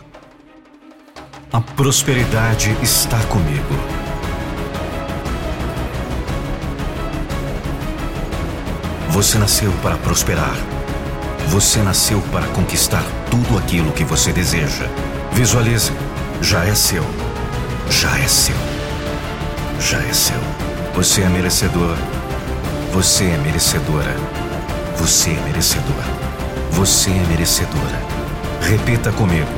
A 1.51 1.59
prosperidade 1.59 2.77
está 2.83 3.17
comigo. 3.23 3.96
Você 9.17 9.39
nasceu 9.39 9.71
para 9.81 9.97
prosperar. 9.97 10.55
Você 11.47 11.79
nasceu 11.79 12.21
para 12.31 12.45
conquistar 12.49 13.03
tudo 13.31 13.57
aquilo 13.57 13.91
que 13.91 14.03
você 14.03 14.31
deseja. 14.31 14.85
Visualize. 15.31 15.91
Já 16.39 16.63
é 16.63 16.75
seu. 16.75 17.03
Já 17.89 18.15
é 18.19 18.27
seu. 18.27 18.55
Já 19.79 19.97
é 20.03 20.13
seu. 20.13 20.39
Você 20.93 21.23
é 21.23 21.29
merecedor. 21.29 21.97
Você 22.93 23.23
é 23.23 23.37
merecedora. 23.37 24.15
Você 24.97 25.31
é 25.31 25.41
merecedor. 25.45 26.03
Você 26.73 27.09
é 27.09 27.25
merecedora. 27.27 27.99
Repita 28.61 29.11
comigo. 29.13 29.49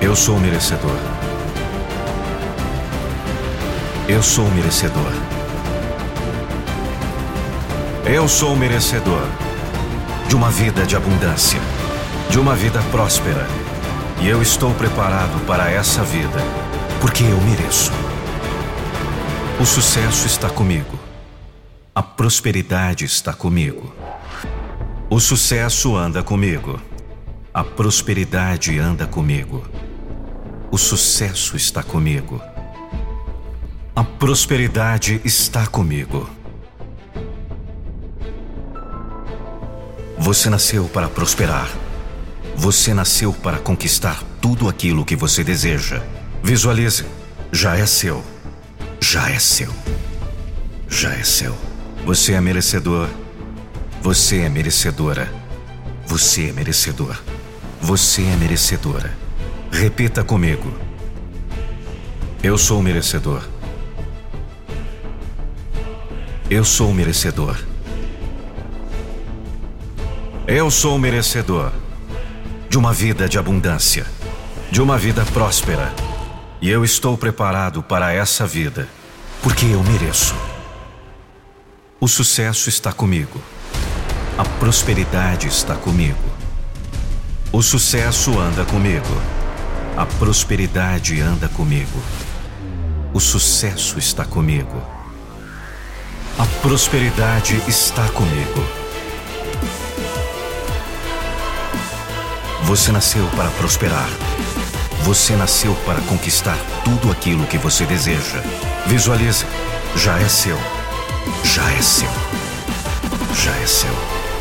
Eu 0.00 0.16
sou 0.16 0.40
merecedor. 0.40 0.98
Eu 4.08 4.24
sou 4.24 4.50
merecedor. 4.50 5.25
Eu 8.08 8.28
sou 8.28 8.54
merecedor 8.54 9.26
de 10.28 10.36
uma 10.36 10.48
vida 10.48 10.86
de 10.86 10.94
abundância, 10.94 11.60
de 12.30 12.38
uma 12.38 12.54
vida 12.54 12.80
próspera. 12.92 13.44
E 14.22 14.28
eu 14.28 14.40
estou 14.40 14.72
preparado 14.74 15.44
para 15.44 15.68
essa 15.68 16.04
vida, 16.04 16.38
porque 17.00 17.24
eu 17.24 17.40
mereço. 17.40 17.90
O 19.60 19.66
sucesso 19.66 20.24
está 20.24 20.48
comigo. 20.48 20.96
A 21.92 22.00
prosperidade 22.00 23.04
está 23.04 23.32
comigo. 23.32 23.92
O 25.10 25.18
sucesso 25.18 25.96
anda 25.96 26.22
comigo. 26.22 26.80
A 27.52 27.64
prosperidade 27.64 28.78
anda 28.78 29.08
comigo. 29.08 29.66
O 30.70 30.78
sucesso 30.78 31.56
está 31.56 31.82
comigo. 31.82 32.40
A 33.96 34.04
prosperidade 34.04 35.20
está 35.24 35.66
comigo. 35.66 36.35
Você 40.26 40.50
nasceu 40.50 40.88
para 40.88 41.08
prosperar. 41.08 41.70
Você 42.56 42.92
nasceu 42.92 43.32
para 43.32 43.60
conquistar 43.60 44.20
tudo 44.40 44.68
aquilo 44.68 45.04
que 45.04 45.14
você 45.14 45.44
deseja. 45.44 46.02
Visualize. 46.42 47.04
Já 47.52 47.76
é 47.76 47.86
seu. 47.86 48.24
Já 49.00 49.30
é 49.30 49.38
seu. 49.38 49.72
Já 50.88 51.14
é 51.14 51.22
seu. 51.22 51.54
Você 52.04 52.32
é 52.32 52.40
merecedor. 52.40 53.08
Você 54.02 54.38
é 54.40 54.48
merecedora. 54.48 55.32
Você 56.08 56.48
é 56.48 56.52
merecedor. 56.52 57.16
Você 57.80 58.22
é 58.22 58.34
merecedora. 58.34 59.16
Repita 59.70 60.24
comigo. 60.24 60.76
Eu 62.42 62.58
sou 62.58 62.82
merecedor. 62.82 63.46
Eu 66.50 66.64
sou 66.64 66.92
merecedor. 66.92 67.56
Eu 70.48 70.70
sou 70.70 70.96
merecedor 70.96 71.72
de 72.68 72.78
uma 72.78 72.92
vida 72.92 73.28
de 73.28 73.36
abundância, 73.36 74.06
de 74.70 74.80
uma 74.80 74.96
vida 74.96 75.24
próspera. 75.32 75.92
E 76.62 76.70
eu 76.70 76.84
estou 76.84 77.18
preparado 77.18 77.82
para 77.82 78.12
essa 78.12 78.46
vida, 78.46 78.88
porque 79.42 79.66
eu 79.66 79.82
mereço. 79.82 80.36
O 81.98 82.06
sucesso 82.06 82.68
está 82.68 82.92
comigo. 82.92 83.42
A 84.38 84.44
prosperidade 84.44 85.48
está 85.48 85.74
comigo. 85.74 86.22
O 87.50 87.60
sucesso 87.60 88.38
anda 88.38 88.64
comigo. 88.64 89.20
A 89.96 90.06
prosperidade 90.06 91.20
anda 91.20 91.48
comigo. 91.48 92.00
O 93.12 93.18
sucesso 93.18 93.98
está 93.98 94.24
comigo. 94.24 94.80
A 96.38 96.46
prosperidade 96.62 97.60
está 97.66 98.08
comigo. 98.10 98.85
Você 102.66 102.90
nasceu 102.90 103.24
para 103.36 103.48
prosperar. 103.50 104.08
Você 105.04 105.36
nasceu 105.36 105.72
para 105.86 106.00
conquistar 106.00 106.58
tudo 106.84 107.12
aquilo 107.12 107.46
que 107.46 107.56
você 107.56 107.84
deseja. 107.84 108.42
Visualize. 108.86 109.46
Já 109.94 110.18
é 110.18 110.28
seu. 110.28 110.58
Já 111.44 111.62
é 111.70 111.80
seu. 111.80 112.10
Já 113.36 113.56
é 113.56 113.66
seu. 113.68 113.94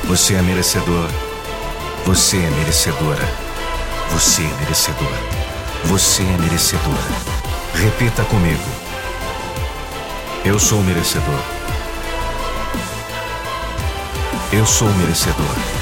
Você 0.06 0.34
é 0.34 0.42
merecedor. 0.42 1.08
Você 2.08 2.38
é 2.38 2.50
merecedora. 2.50 3.30
Você 4.10 4.42
é 4.42 4.60
merecedor. 4.60 5.14
Você 5.84 6.24
é 6.24 6.38
merecedor. 6.42 6.98
Repita 7.76 8.24
comigo. 8.24 8.64
Eu 10.44 10.58
sou 10.58 10.82
merecedor. 10.82 11.40
Eu 14.52 14.66
sou 14.66 14.90
merecedor. 14.94 15.75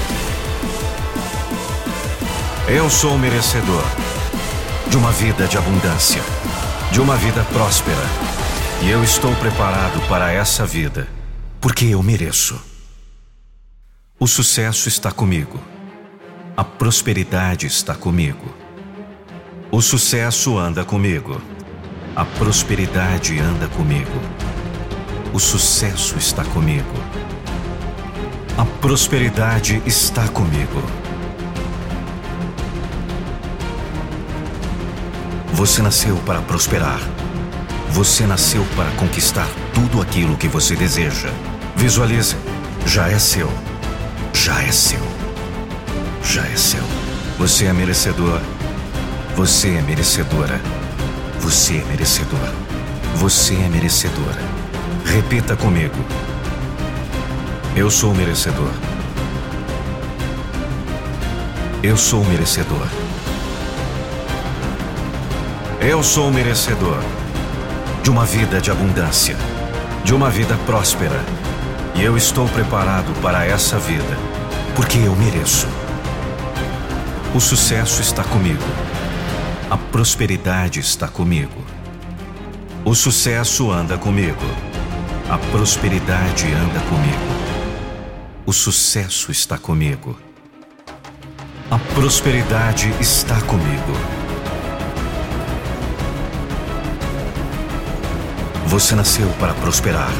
Eu 2.68 2.90
sou 2.90 3.18
merecedor 3.18 3.84
de 4.88 4.96
uma 4.96 5.12
vida 5.12 5.50
de 5.50 5.58
abundância, 5.58 6.22
de 6.94 7.02
uma 7.02 7.18
vida 7.18 7.44
próspera. 7.52 8.06
E 8.82 8.90
eu 8.90 9.04
estou 9.04 9.36
preparado 9.36 10.00
para 10.08 10.32
essa 10.32 10.66
vida, 10.66 11.06
porque 11.60 11.84
eu 11.84 12.02
mereço. 12.02 12.58
O 14.18 14.26
sucesso 14.26 14.88
está 14.88 15.12
comigo. 15.12 15.60
A 16.56 16.64
prosperidade 16.64 17.68
está 17.68 17.96
comigo. 17.96 18.56
O 19.70 19.82
sucesso 19.82 20.58
anda 20.58 20.86
comigo. 20.86 21.42
A 22.16 22.24
prosperidade 22.24 23.38
anda 23.40 23.68
comigo. 23.68 24.22
O 25.34 25.40
sucesso 25.40 26.18
está 26.18 26.46
comigo. 26.46 26.94
A 28.58 28.64
prosperidade 28.64 29.84
está 29.86 30.30
comigo. 30.30 31.03
Você 35.54 35.84
nasceu 35.84 36.16
para 36.26 36.42
prosperar. 36.42 37.00
Você 37.92 38.26
nasceu 38.26 38.66
para 38.76 38.90
conquistar 38.98 39.48
tudo 39.72 40.02
aquilo 40.02 40.36
que 40.36 40.48
você 40.48 40.76
deseja. 40.76 41.30
Visualize. 41.76 42.36
Já 42.88 43.08
é 43.08 43.20
seu. 43.20 43.52
Já 44.34 44.60
é 44.64 44.72
seu. 44.72 45.00
Já 46.24 46.44
é 46.48 46.56
seu. 46.56 46.84
Você 47.38 47.66
é 47.66 47.74
merecedor. 47.74 48.42
Você 49.36 49.70
é 49.76 49.82
merecedora. 49.84 50.60
Você 51.40 51.78
é 51.78 51.86
merecedor. 51.86 52.50
Você 53.18 53.54
é 53.54 53.70
merecedora. 53.70 54.42
Repita 55.06 55.56
comigo. 55.56 55.96
Eu 57.76 57.92
sou 57.92 58.12
merecedor. 58.16 58.72
Eu 61.84 61.96
sou 61.96 62.26
merecedor. 62.26 63.03
Eu 65.86 66.02
sou 66.02 66.32
merecedor 66.32 67.04
de 68.02 68.10
uma 68.10 68.26
vida 68.26 68.62
de 68.62 68.72
abundância, 68.72 69.36
de 70.06 70.16
uma 70.16 70.30
vida 70.30 70.58
próspera. 70.66 71.20
E 71.94 72.02
eu 72.02 72.16
estou 72.16 72.48
preparado 72.48 73.14
para 73.22 73.46
essa 73.46 73.78
vida, 73.78 74.18
porque 74.78 74.98
eu 75.00 75.14
mereço. 75.14 75.68
O 77.36 77.40
sucesso 77.42 78.02
está 78.02 78.24
comigo. 78.24 78.64
A 79.70 79.76
prosperidade 79.76 80.80
está 80.80 81.10
comigo. 81.10 81.62
O 82.86 82.96
sucesso 82.96 83.70
anda 83.70 83.98
comigo. 83.98 84.48
A 85.30 85.38
prosperidade 85.38 86.46
anda 86.46 86.80
comigo. 86.88 87.44
O 88.46 88.54
sucesso 88.54 89.34
está 89.34 89.58
comigo. 89.58 90.18
A 91.70 91.78
prosperidade 91.94 92.90
está 93.02 93.42
comigo. 93.42 94.23
Você 98.74 98.96
nasceu 98.96 99.30
para 99.40 99.54
prosperar. 99.54 100.12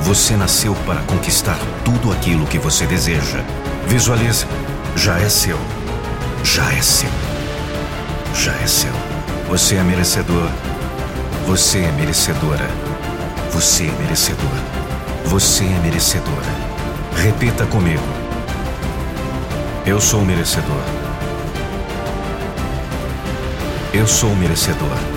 Você 0.00 0.36
nasceu 0.36 0.74
para 0.84 1.02
conquistar 1.02 1.56
tudo 1.84 2.10
aquilo 2.10 2.44
que 2.44 2.58
você 2.58 2.84
deseja. 2.84 3.44
Visualize. 3.86 4.44
Já 4.96 5.20
é 5.20 5.28
seu. 5.28 5.56
Já 6.42 6.68
é 6.72 6.82
seu. 6.82 7.08
Já 8.34 8.52
é 8.56 8.66
seu. 8.66 8.92
Você 9.48 9.76
é 9.76 9.84
merecedor. 9.84 10.48
Você 11.46 11.78
é 11.78 11.92
merecedora. 11.92 12.68
Você 13.52 13.84
é 13.84 14.02
merecedor. 14.02 14.58
Você 15.26 15.62
é 15.62 15.78
merecedora. 15.80 16.52
Repita 17.14 17.66
comigo. 17.66 18.02
Eu 19.86 20.00
sou 20.00 20.24
merecedor. 20.24 20.82
Eu 23.94 24.08
sou 24.08 24.34
merecedor. 24.34 25.09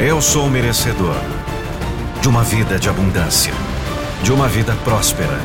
Eu 0.00 0.22
sou 0.22 0.48
merecedor 0.48 1.16
de 2.22 2.28
uma 2.28 2.44
vida 2.44 2.78
de 2.78 2.88
abundância, 2.88 3.52
de 4.22 4.30
uma 4.30 4.46
vida 4.46 4.72
próspera. 4.84 5.40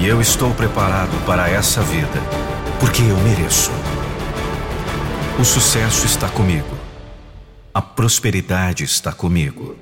E 0.00 0.06
eu 0.06 0.22
estou 0.22 0.54
preparado 0.54 1.14
para 1.26 1.50
essa 1.50 1.82
vida, 1.82 2.18
porque 2.80 3.02
eu 3.02 3.16
mereço. 3.18 3.70
O 5.38 5.44
sucesso 5.44 6.06
está 6.06 6.30
comigo. 6.30 6.74
A 7.74 7.82
prosperidade 7.82 8.84
está 8.84 9.12
comigo. 9.12 9.76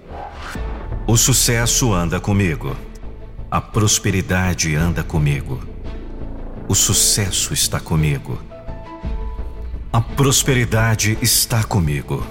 O 1.06 1.16
sucesso 1.16 1.94
anda 1.94 2.18
comigo. 2.18 2.76
A 3.48 3.60
prosperidade 3.60 4.74
anda 4.74 5.04
comigo. 5.04 5.62
O 6.66 6.74
sucesso 6.74 7.54
está 7.54 7.78
comigo. 7.78 8.36
A 9.92 10.00
prosperidade 10.00 11.16
está 11.22 11.62
comigo. 11.62 12.26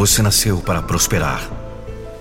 Você 0.00 0.22
nasceu 0.22 0.56
para 0.56 0.80
prosperar. 0.80 1.46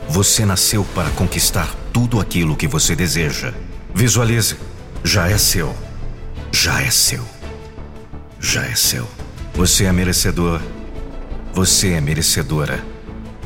Você 0.10 0.46
nasceu 0.46 0.84
para 0.94 1.10
conquistar 1.12 1.74
tudo 1.94 2.20
aquilo 2.20 2.58
que 2.58 2.68
você 2.68 2.94
deseja. 2.94 3.54
Visualize. 3.96 4.58
Já 5.02 5.30
é 5.30 5.38
seu. 5.38 5.74
Já 6.52 6.82
é 6.82 6.92
seu. 6.92 7.24
Já 8.38 8.66
é 8.66 8.76
seu. 8.76 9.08
Você 9.54 9.86
é 9.86 9.94
merecedor. 9.94 10.60
Você 11.54 11.94
é 11.94 12.02
merecedora. 12.02 12.84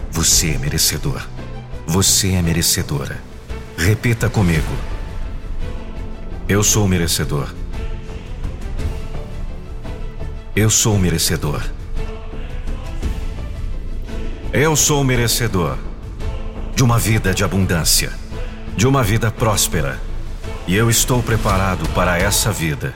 Você 0.10 0.50
é 0.50 0.58
merecedor. 0.58 1.22
Você 1.86 2.32
é 2.32 2.42
merecedora. 2.42 3.22
Repita 3.78 4.32
comigo. 4.32 4.74
Eu 6.50 6.64
sou 6.64 6.88
merecedor. 6.88 7.54
Eu 10.56 10.72
sou 10.72 10.98
merecedor. 10.98 11.62
Eu 14.56 14.76
sou 14.76 15.04
merecedor 15.04 15.80
de 16.76 16.84
uma 16.84 17.00
vida 17.00 17.34
de 17.34 17.44
abundância, 17.44 18.14
de 18.78 18.86
uma 18.86 19.02
vida 19.02 19.32
próspera. 19.32 20.00
E 20.68 20.76
eu 20.76 20.92
estou 20.92 21.24
preparado 21.24 21.90
para 21.90 22.20
essa 22.20 22.52
vida, 22.52 22.96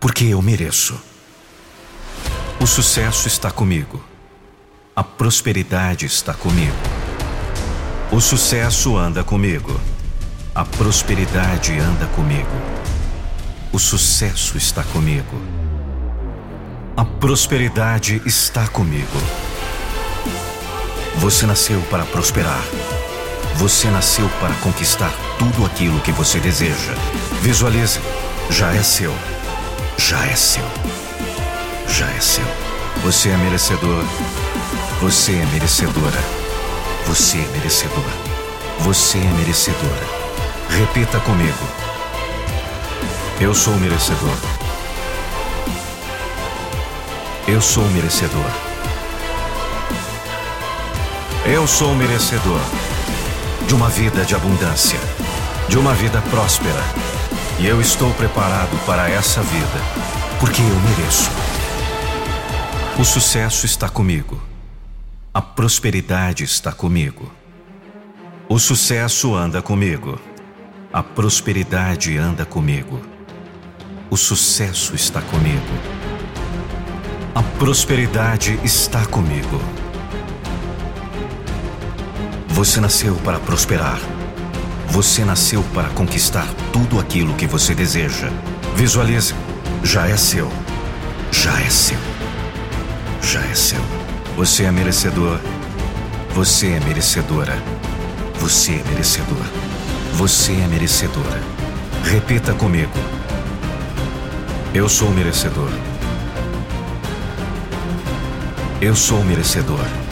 porque 0.00 0.24
eu 0.24 0.42
mereço. 0.42 1.00
O 2.60 2.66
sucesso 2.66 3.28
está 3.28 3.52
comigo. 3.52 4.02
A 4.96 5.04
prosperidade 5.04 6.06
está 6.06 6.34
comigo. 6.34 6.74
O 8.10 8.20
sucesso 8.20 8.96
anda 8.96 9.22
comigo. 9.22 9.80
A 10.52 10.64
prosperidade 10.64 11.78
anda 11.78 12.06
comigo. 12.16 12.50
O 13.72 13.78
sucesso 13.78 14.56
está 14.56 14.82
comigo. 14.82 15.40
A 16.96 17.04
prosperidade 17.04 18.20
está 18.26 18.66
comigo. 18.66 19.55
Você 21.18 21.46
nasceu 21.46 21.80
para 21.90 22.04
prosperar. 22.04 22.62
Você 23.54 23.88
nasceu 23.88 24.28
para 24.38 24.54
conquistar 24.56 25.10
tudo 25.38 25.64
aquilo 25.64 26.00
que 26.00 26.12
você 26.12 26.38
deseja. 26.38 26.92
Visualize. 27.40 28.00
Já 28.50 28.74
é 28.74 28.82
seu. 28.82 29.12
Já 29.96 30.24
é 30.26 30.36
seu. 30.36 30.64
Já 31.88 32.06
é 32.10 32.20
seu. 32.20 32.44
Você 33.02 33.30
é 33.30 33.36
merecedor. 33.38 34.04
Você 35.00 35.32
é 35.32 35.46
merecedora. 35.46 36.22
Você 37.06 37.38
é 37.38 37.48
merecedor. 37.56 38.04
Você 38.80 39.18
é 39.18 39.32
merecedora. 39.38 40.06
Repita 40.68 41.18
comigo. 41.20 41.66
Eu 43.40 43.54
sou 43.54 43.74
merecedor. 43.76 44.36
Eu 47.48 47.60
sou 47.60 47.84
merecedor. 47.90 48.75
Eu 51.48 51.64
sou 51.64 51.94
merecedor 51.94 52.60
de 53.68 53.74
uma 53.76 53.88
vida 53.88 54.24
de 54.24 54.34
abundância, 54.34 54.98
de 55.68 55.78
uma 55.78 55.94
vida 55.94 56.20
próspera. 56.22 56.82
E 57.60 57.66
eu 57.68 57.80
estou 57.80 58.12
preparado 58.14 58.76
para 58.84 59.08
essa 59.08 59.42
vida, 59.42 59.80
porque 60.40 60.60
eu 60.60 60.80
mereço. 60.80 61.30
O 62.98 63.04
sucesso 63.04 63.64
está 63.64 63.88
comigo. 63.88 64.42
A 65.32 65.40
prosperidade 65.40 66.42
está 66.42 66.72
comigo. 66.72 67.30
O 68.48 68.58
sucesso 68.58 69.32
anda 69.32 69.62
comigo. 69.62 70.18
A 70.92 71.00
prosperidade 71.00 72.18
anda 72.18 72.44
comigo. 72.44 73.00
O 74.10 74.16
sucesso 74.16 74.96
está 74.96 75.22
comigo. 75.22 75.78
A 77.32 77.42
prosperidade 77.56 78.58
está 78.64 79.06
comigo. 79.06 79.75
Você 82.56 82.80
nasceu 82.80 83.14
para 83.16 83.38
prosperar. 83.38 84.00
Você 84.88 85.26
nasceu 85.26 85.62
para 85.74 85.90
conquistar 85.90 86.48
tudo 86.72 86.98
aquilo 86.98 87.34
que 87.34 87.46
você 87.46 87.74
deseja. 87.74 88.30
Visualize. 88.74 89.34
Já 89.84 90.08
é 90.08 90.16
seu. 90.16 90.50
Já 91.30 91.60
é 91.60 91.68
seu. 91.68 91.98
Já 93.20 93.42
é 93.44 93.54
seu. 93.54 93.80
Você 94.38 94.64
é 94.64 94.70
merecedor. 94.70 95.38
Você 96.30 96.68
é 96.68 96.80
merecedora. 96.80 97.62
Você 98.40 98.76
é 98.76 98.84
merecedor. 98.88 99.44
Você 100.14 100.52
é 100.52 100.66
merecedora. 100.66 101.42
Repita 102.04 102.54
comigo. 102.54 102.98
Eu 104.72 104.88
sou 104.88 105.10
merecedor. 105.10 105.68
Eu 108.80 108.96
sou 108.96 109.22
merecedor. 109.22 110.05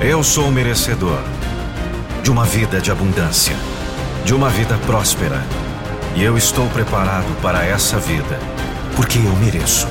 Eu 0.00 0.22
sou 0.22 0.48
merecedor 0.52 1.20
de 2.22 2.30
uma 2.30 2.44
vida 2.44 2.80
de 2.80 2.88
abundância, 2.88 3.56
de 4.24 4.32
uma 4.32 4.48
vida 4.48 4.78
próspera. 4.86 5.42
E 6.14 6.22
eu 6.22 6.38
estou 6.38 6.68
preparado 6.68 7.26
para 7.42 7.64
essa 7.64 7.98
vida, 7.98 8.38
porque 8.94 9.18
eu 9.18 9.34
mereço. 9.36 9.88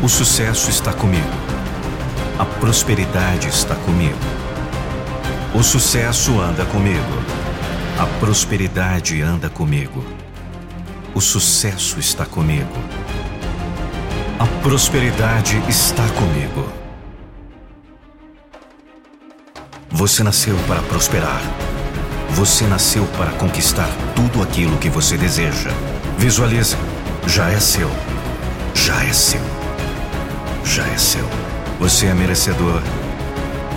O 0.00 0.08
sucesso 0.08 0.70
está 0.70 0.92
comigo. 0.92 1.26
A 2.38 2.44
prosperidade 2.44 3.48
está 3.48 3.74
comigo. 3.74 4.16
O 5.52 5.64
sucesso 5.64 6.40
anda 6.40 6.64
comigo. 6.66 7.22
A 7.98 8.06
prosperidade 8.20 9.20
anda 9.22 9.50
comigo. 9.50 10.04
O 11.12 11.20
sucesso 11.20 11.98
está 11.98 12.24
comigo. 12.24 12.78
A 14.38 14.46
prosperidade 14.62 15.60
está 15.68 16.06
comigo. 16.10 16.85
Você 19.96 20.22
nasceu 20.22 20.54
para 20.68 20.82
prosperar. 20.82 21.40
Você 22.32 22.66
nasceu 22.66 23.06
para 23.16 23.30
conquistar 23.30 23.88
tudo 24.14 24.42
aquilo 24.42 24.76
que 24.76 24.90
você 24.90 25.16
deseja. 25.16 25.70
Visualize. 26.18 26.76
Já 27.26 27.48
é 27.48 27.58
seu. 27.58 27.90
Já 28.74 29.02
é 29.02 29.10
seu. 29.14 29.40
Já 30.62 30.86
é 30.86 30.98
seu. 30.98 31.26
Você 31.80 32.08
é 32.08 32.12
merecedor. 32.12 32.82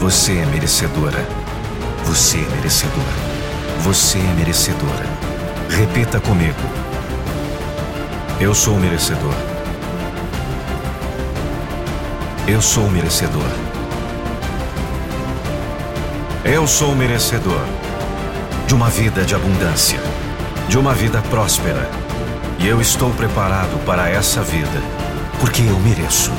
Você 0.02 0.34
é 0.34 0.46
merecedora. 0.48 1.26
Você 2.04 2.40
é 2.40 2.56
merecedor. 2.58 3.14
Você 3.80 4.18
é 4.18 4.34
merecedora. 4.36 5.06
Repita 5.70 6.20
comigo. 6.20 6.60
Eu 8.42 8.54
sou 8.54 8.78
merecedor. 8.78 9.34
Eu 12.46 12.62
sou 12.62 12.92
merecedor. 12.92 13.69
Eu 16.52 16.66
sou 16.66 16.96
merecedor 16.96 17.64
de 18.66 18.74
uma 18.74 18.90
vida 18.90 19.24
de 19.24 19.36
abundância, 19.36 20.00
de 20.68 20.80
uma 20.80 20.96
vida 20.96 21.22
próspera. 21.22 21.88
E 22.58 22.68
eu 22.68 22.82
estou 22.82 23.12
preparado 23.14 23.78
para 23.86 24.10
essa 24.10 24.42
vida, 24.42 24.82
porque 25.40 25.62
eu 25.62 25.80
mereço. 25.82 26.32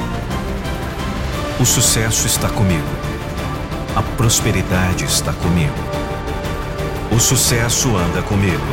O 1.60 1.64
sucesso 1.64 2.26
está 2.26 2.48
comigo. 2.48 2.88
A 3.94 4.02
prosperidade 4.02 5.04
está 5.04 5.32
comigo. 5.32 5.78
O 7.12 7.20
sucesso 7.20 7.96
anda 7.96 8.20
comigo. 8.20 8.66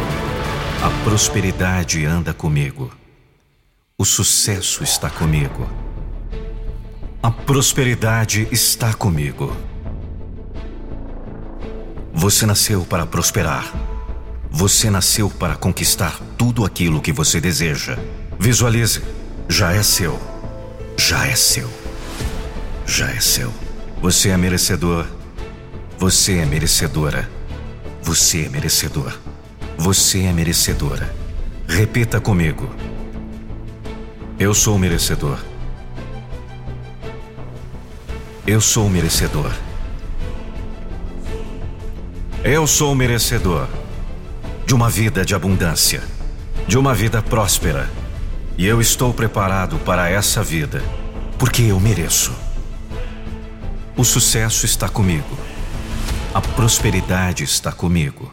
A 0.81 0.89
prosperidade 1.03 2.03
anda 2.03 2.33
comigo. 2.33 2.91
O 3.95 4.03
sucesso 4.03 4.83
está 4.83 5.07
comigo. 5.07 5.69
A 7.21 7.29
prosperidade 7.29 8.47
está 8.51 8.91
comigo. 8.91 9.55
Você 12.19 12.47
nasceu 12.47 12.83
para 12.83 13.05
prosperar. 13.05 13.71
Você 14.49 14.89
nasceu 14.89 15.29
para 15.29 15.55
conquistar 15.55 16.19
tudo 16.35 16.65
aquilo 16.65 16.99
que 16.99 17.13
você 17.13 17.39
deseja. 17.39 17.95
Visualize. 18.39 19.03
Já 19.47 19.71
é 19.71 19.83
seu. 19.83 20.19
Já 20.97 21.27
é 21.27 21.35
seu. 21.35 21.69
Já 22.87 23.07
é 23.11 23.19
seu. 23.19 23.53
Você 24.01 24.29
é 24.29 24.35
merecedor. 24.35 25.05
Você 25.99 26.39
é 26.39 26.45
merecedora. 26.45 27.29
Você 28.01 28.45
é 28.45 28.49
merecedor. 28.49 29.15
Você 29.77 30.23
é 30.23 30.33
merecedora. 30.33 31.15
Repita 31.67 32.19
comigo. 32.19 32.67
Eu 34.39 34.55
sou 34.55 34.79
merecedor. 34.79 35.37
Eu 38.47 38.59
sou 38.59 38.89
merecedor. 38.89 39.66
Eu 42.43 42.67
sou 42.67 42.93
merecedor 42.93 43.67
de 44.65 44.75
uma 44.75 44.89
vida 44.89 45.25
de 45.25 45.33
abundância, 45.33 46.03
de 46.67 46.77
uma 46.77 46.93
vida 46.93 47.21
próspera. 47.21 47.89
E 48.55 48.65
eu 48.65 48.79
estou 48.79 49.11
preparado 49.11 49.77
para 49.79 50.07
essa 50.07 50.43
vida, 50.43 50.83
porque 51.39 51.63
eu 51.63 51.79
mereço. 51.79 52.31
O 53.97 54.05
sucesso 54.05 54.65
está 54.67 54.87
comigo. 54.87 55.37
A 56.31 56.39
prosperidade 56.39 57.43
está 57.43 57.71
comigo. 57.71 58.31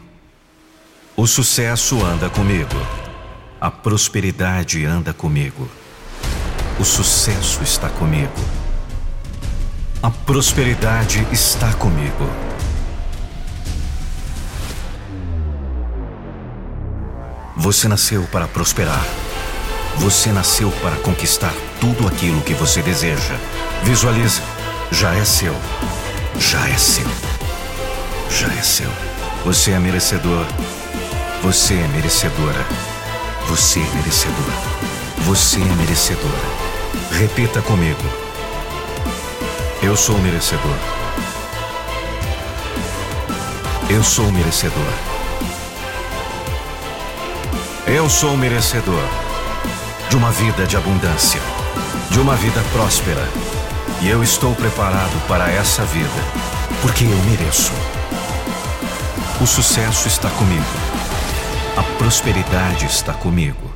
O 1.17 1.25
sucesso 1.25 2.05
anda 2.05 2.29
comigo. 2.29 2.77
A 3.59 3.71
prosperidade 3.71 4.85
anda 4.85 5.13
comigo. 5.13 5.67
O 6.79 6.85
sucesso 6.85 7.63
está 7.63 7.89
comigo. 7.89 8.31
A 10.01 10.11
prosperidade 10.11 11.27
está 11.31 11.73
comigo. 11.73 12.29
Você 17.65 17.87
nasceu 17.87 18.21
para 18.31 18.47
prosperar. 18.47 19.03
Você 19.95 20.31
nasceu 20.31 20.69
para 20.83 20.97
conquistar 20.97 21.51
tudo 21.81 22.07
aquilo 22.07 22.39
que 22.41 22.53
você 22.53 22.79
deseja. 22.79 23.35
Visualize. 23.81 24.39
Já 24.91 25.15
é 25.15 25.25
seu. 25.25 25.55
Já 26.39 26.69
é 26.69 26.77
seu. 26.77 27.07
Já 28.29 28.53
é 28.53 28.61
seu. 28.61 28.91
Você 29.45 29.71
é 29.71 29.79
merecedor. 29.79 30.45
Você 31.41 31.73
é 31.73 31.87
merecedora. 31.87 32.63
Você 33.47 33.79
é 33.79 33.95
merecedor. 33.95 34.53
Você 35.25 35.59
é 35.59 35.75
merecedora. 35.75 36.47
Repita 37.13 37.63
comigo. 37.63 38.03
Eu 39.81 39.95
sou 39.95 40.19
merecedor. 40.19 40.77
Eu 43.89 44.03
sou 44.03 44.31
merecedor. 44.31 45.14
Eu 47.87 48.09
sou 48.09 48.35
merecedor 48.35 49.07
de 50.09 50.17
uma 50.17 50.31
vida 50.31 50.65
de 50.65 50.75
abundância, 50.75 51.39
de 52.09 52.19
uma 52.19 52.35
vida 52.35 52.59
próspera. 52.73 53.21
E 54.01 54.09
eu 54.09 54.23
estou 54.23 54.55
preparado 54.55 55.27
para 55.27 55.51
essa 55.51 55.85
vida, 55.85 56.09
porque 56.81 57.03
eu 57.03 57.17
mereço. 57.29 57.71
O 59.39 59.45
sucesso 59.45 60.07
está 60.07 60.31
comigo. 60.31 60.65
A 61.77 61.83
prosperidade 61.99 62.87
está 62.87 63.13
comigo. 63.13 63.71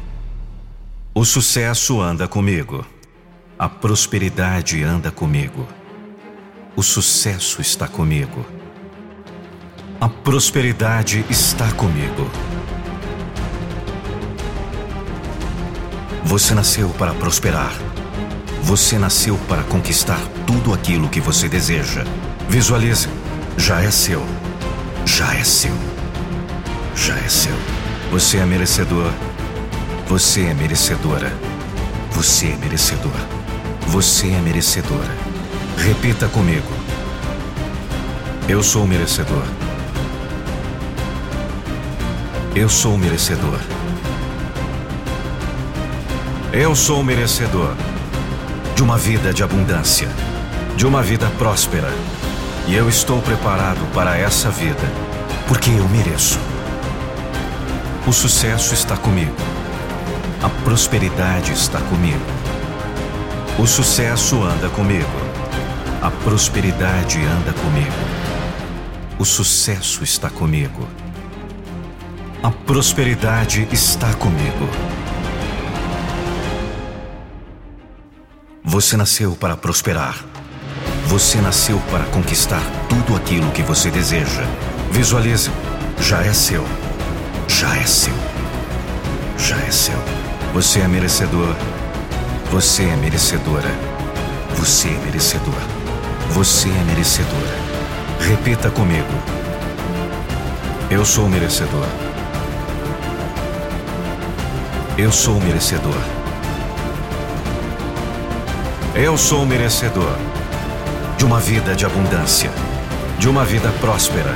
O 1.13 1.24
sucesso 1.24 2.02
anda 2.02 2.28
comigo. 2.28 2.84
A 3.60 3.69
prosperidade 3.69 4.84
anda 4.84 5.12
comigo. 5.12 5.67
O 6.76 6.82
sucesso 6.82 7.62
está 7.62 7.88
comigo. 7.88 8.43
A 10.02 10.10
prosperidade 10.10 11.24
está 11.30 11.72
comigo. 11.74 12.28
Você 16.30 16.54
nasceu 16.54 16.89
para 16.89 17.12
prosperar. 17.15 17.74
Você 18.62 19.00
nasceu 19.00 19.36
para 19.48 19.63
conquistar 19.63 20.22
tudo 20.46 20.76
aquilo 20.76 21.10
que 21.10 21.20
você 21.20 21.50
deseja. 21.50 22.04
Visualize. 22.48 23.10
Já 23.58 23.82
é 23.82 23.89
seu. 23.89 24.24
Já 25.08 25.34
é 25.34 25.44
seu. 25.44 25.74
Já 26.96 27.18
é 27.18 27.28
seu. 27.28 27.56
Você 28.12 28.38
é 28.38 28.46
merecedor. 28.46 29.12
Você 30.08 30.42
é 30.42 30.54
merecedora. 30.54 31.34
Você 32.12 32.50
é 32.50 32.58
merecedor. 32.58 33.20
Você 33.88 34.28
é 34.28 34.39
merecedora. 34.39 35.12
Repita 35.80 36.28
comigo. 36.28 36.72
Eu 38.48 38.62
sou 38.62 38.86
merecedor. 38.86 39.46
Eu 42.56 42.70
sou 42.70 43.00
merecedor. 43.00 43.79
Eu 46.52 46.76
sou 46.76 47.04
merecedor 47.04 47.76
de 48.76 48.82
uma 48.82 48.98
vida 48.98 49.32
de 49.32 49.44
abundância, 49.44 50.10
de 50.76 50.84
uma 50.84 51.04
vida 51.04 51.30
próspera. 51.38 51.94
E 52.68 52.74
eu 52.74 52.90
estou 52.90 53.22
preparado 53.22 53.80
para 53.94 54.18
essa 54.18 54.50
vida, 54.50 54.82
porque 55.48 55.70
eu 55.70 55.88
mereço. 55.90 56.40
O 58.08 58.12
sucesso 58.12 58.74
está 58.74 58.98
comigo. 58.98 59.36
A 60.42 60.50
prosperidade 60.64 61.52
está 61.52 61.80
comigo. 61.82 62.26
O 63.60 63.68
sucesso 63.68 64.42
anda 64.42 64.70
comigo. 64.70 65.06
A 66.02 66.10
prosperidade 66.10 67.20
anda 67.26 67.54
comigo. 67.54 67.94
O 69.20 69.26
sucesso 69.26 70.04
está 70.04 70.32
comigo. 70.32 70.88
A 72.42 72.50
prosperidade 72.50 73.68
está 73.72 74.12
comigo. 74.16 74.99
Você 78.80 78.96
nasceu 78.96 79.36
para 79.36 79.58
prosperar. 79.58 80.24
Você 81.08 81.42
nasceu 81.42 81.78
para 81.92 82.06
conquistar 82.06 82.62
tudo 82.88 83.13
aquilo 83.13 83.52
que 83.52 83.62
você 83.62 83.92
deseja. 83.92 84.44
Visualize. 84.89 85.52
Já 86.00 86.24
é 86.24 86.32
seu. 86.32 86.65
Já 87.46 87.76
é 87.76 87.84
seu. 87.84 88.13
Já 89.38 89.58
é 89.58 89.70
seu. 89.70 89.98
Você 90.54 90.80
é 90.80 90.88
merecedor. 90.88 91.54
Você 92.52 92.84
é 92.84 92.96
merecedora. 92.96 93.70
Você 94.56 94.88
é 94.88 94.98
merecedor. 95.04 95.62
Você 96.30 96.70
é 96.70 96.84
merecedora. 96.86 97.58
Repita 98.22 98.72
comigo. 98.72 99.13
Eu 100.89 101.04
sou 101.04 101.28
merecedor. 101.28 101.86
Eu 104.98 105.12
sou 105.12 105.38
merecedor. 105.42 106.18
Eu 109.02 109.18
sou 109.18 109.46
merecedor 109.46 110.14
de 111.18 111.24
uma 111.24 111.40
vida 111.40 111.74
de 111.74 111.86
abundância, 111.86 112.52
de 113.18 113.30
uma 113.30 113.46
vida 113.46 113.72
próspera. 113.80 114.36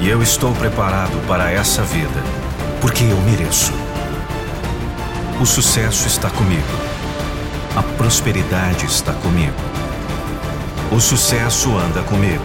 E 0.00 0.08
eu 0.08 0.22
estou 0.22 0.54
preparado 0.54 1.26
para 1.26 1.50
essa 1.50 1.82
vida, 1.82 2.22
porque 2.80 3.02
eu 3.02 3.16
mereço. 3.22 3.72
O 5.40 5.44
sucesso 5.44 6.06
está 6.06 6.30
comigo. 6.30 6.62
A 7.74 7.82
prosperidade 7.82 8.86
está 8.86 9.12
comigo. 9.12 9.60
O 10.92 11.00
sucesso 11.00 11.76
anda 11.76 12.00
comigo. 12.04 12.44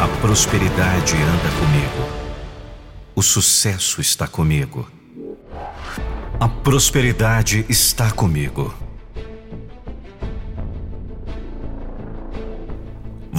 A 0.00 0.06
prosperidade 0.20 1.16
anda 1.16 1.50
comigo. 1.58 2.08
O 3.12 3.22
sucesso 3.22 4.00
está 4.00 4.28
comigo. 4.28 4.88
A 6.38 6.46
prosperidade 6.46 7.66
está 7.68 8.12
comigo. 8.12 8.83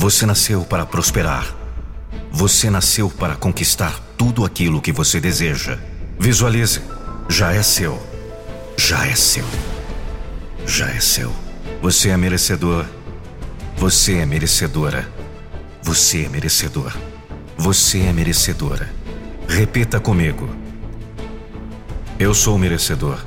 Você 0.06 0.24
nasceu 0.24 0.62
para 0.62 0.86
prosperar. 0.86 1.52
Você 2.32 2.70
nasceu 2.70 3.10
para 3.10 3.36
conquistar 3.36 4.00
tudo 4.16 4.46
aquilo 4.46 4.80
que 4.80 4.92
você 4.92 5.20
deseja. 5.20 5.80
Visualize. 6.20 6.80
Já 7.28 7.54
é 7.54 7.64
seu. 7.64 8.00
Já 8.78 9.04
é 9.04 9.16
seu. 9.16 9.44
Já 10.64 10.88
é 10.92 11.00
seu. 11.00 11.34
Você 11.82 12.10
é 12.10 12.18
merecedor. 12.18 12.86
Você 13.78 14.18
é 14.18 14.28
merecedora. 14.28 15.10
Você 15.82 16.26
é 16.26 16.30
merecedor. 16.30 16.96
Você 17.58 18.02
é 18.02 18.14
merecedora. 18.14 18.88
Repita 19.48 20.00
comigo. 20.00 20.48
Eu 22.20 22.36
sou 22.36 22.60
merecedor. 22.60 23.18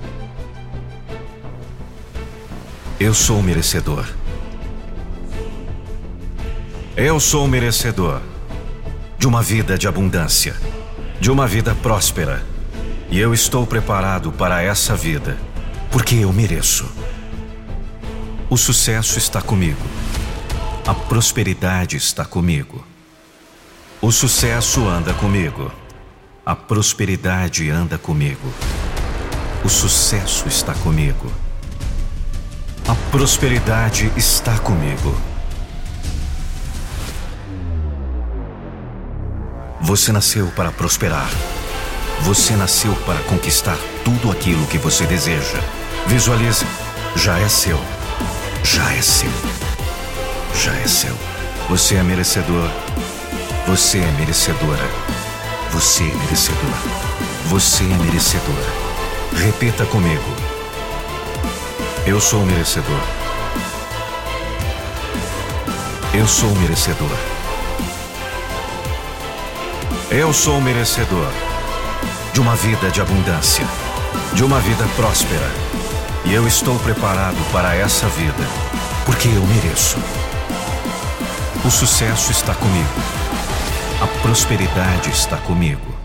Eu 3.00 3.12
sou 3.12 3.42
merecedor. 3.42 4.06
Eu 7.00 7.20
sou 7.20 7.46
merecedor 7.46 8.20
de 9.20 9.28
uma 9.28 9.40
vida 9.40 9.78
de 9.78 9.87
abundância, 9.87 10.56
de 11.20 11.30
uma 11.30 11.46
vida 11.46 11.72
próspera. 11.76 12.44
E 13.08 13.20
eu 13.20 13.32
estou 13.32 13.64
preparado 13.64 14.32
para 14.32 14.62
essa 14.62 14.96
vida, 14.96 15.38
porque 15.92 16.16
eu 16.16 16.32
mereço. 16.32 16.90
O 18.50 18.56
sucesso 18.56 19.16
está 19.16 19.40
comigo. 19.40 19.80
A 20.84 20.92
prosperidade 20.92 21.96
está 21.96 22.24
comigo. 22.24 22.84
O 24.02 24.11
sucesso 24.11 24.88
anda 24.88 25.14
comigo. 25.14 25.70
A 26.44 26.56
prosperidade 26.56 27.70
anda 27.70 27.96
comigo. 27.96 28.52
O 29.64 29.68
sucesso 29.68 30.48
está 30.48 30.74
comigo. 30.74 31.30
A 32.88 32.94
prosperidade 33.12 34.11
está 34.16 34.58
comigo. 34.58 35.27
Você 39.88 40.12
nasceu 40.12 40.48
para 40.48 40.70
prosperar. 40.70 41.31
Você 42.20 42.55
nasceu 42.55 42.94
para 43.07 43.20
conquistar 43.20 43.79
tudo 44.05 44.31
aquilo 44.31 44.66
que 44.66 44.77
você 44.77 45.07
deseja. 45.07 45.59
Visualize, 46.07 46.66
já 47.16 47.38
é 47.38 47.48
seu. 47.48 47.81
Já 48.62 48.92
é 48.92 49.01
seu. 49.01 49.31
Já 50.62 50.74
é 50.74 50.87
seu. 50.87 51.16
Você 51.70 51.94
é 51.94 52.03
merecedor. 52.03 52.68
Você 53.66 54.01
é 54.01 54.11
merecedora. 54.18 54.87
Você 55.70 56.03
é 56.03 56.14
merecedor. 56.16 56.74
Você 57.46 57.85
é 57.85 58.05
merecedora. 58.05 58.70
Repita 59.38 59.87
comigo. 59.87 60.37
Eu 62.07 62.20
sou 62.20 62.44
merecedor. 62.44 63.01
Eu 66.12 66.29
sou 66.29 66.55
merecedor. 66.57 67.38
Eu 70.10 70.32
sou 70.32 70.58
merecedor 70.58 71.30
de 72.32 72.40
uma 72.40 72.56
vida 72.56 72.90
de 72.90 72.98
abundância, 72.98 73.66
de 74.32 74.42
uma 74.42 74.58
vida 74.58 74.82
próspera. 74.96 75.50
E 76.24 76.32
eu 76.32 76.48
estou 76.48 76.78
preparado 76.78 77.36
para 77.52 77.74
essa 77.74 78.06
vida, 78.08 78.48
porque 79.04 79.28
eu 79.28 79.42
mereço. 79.46 79.98
O 81.62 81.70
sucesso 81.70 82.32
está 82.32 82.54
comigo. 82.54 82.88
A 84.00 84.06
prosperidade 84.22 85.10
está 85.10 85.36
comigo. 85.36 85.97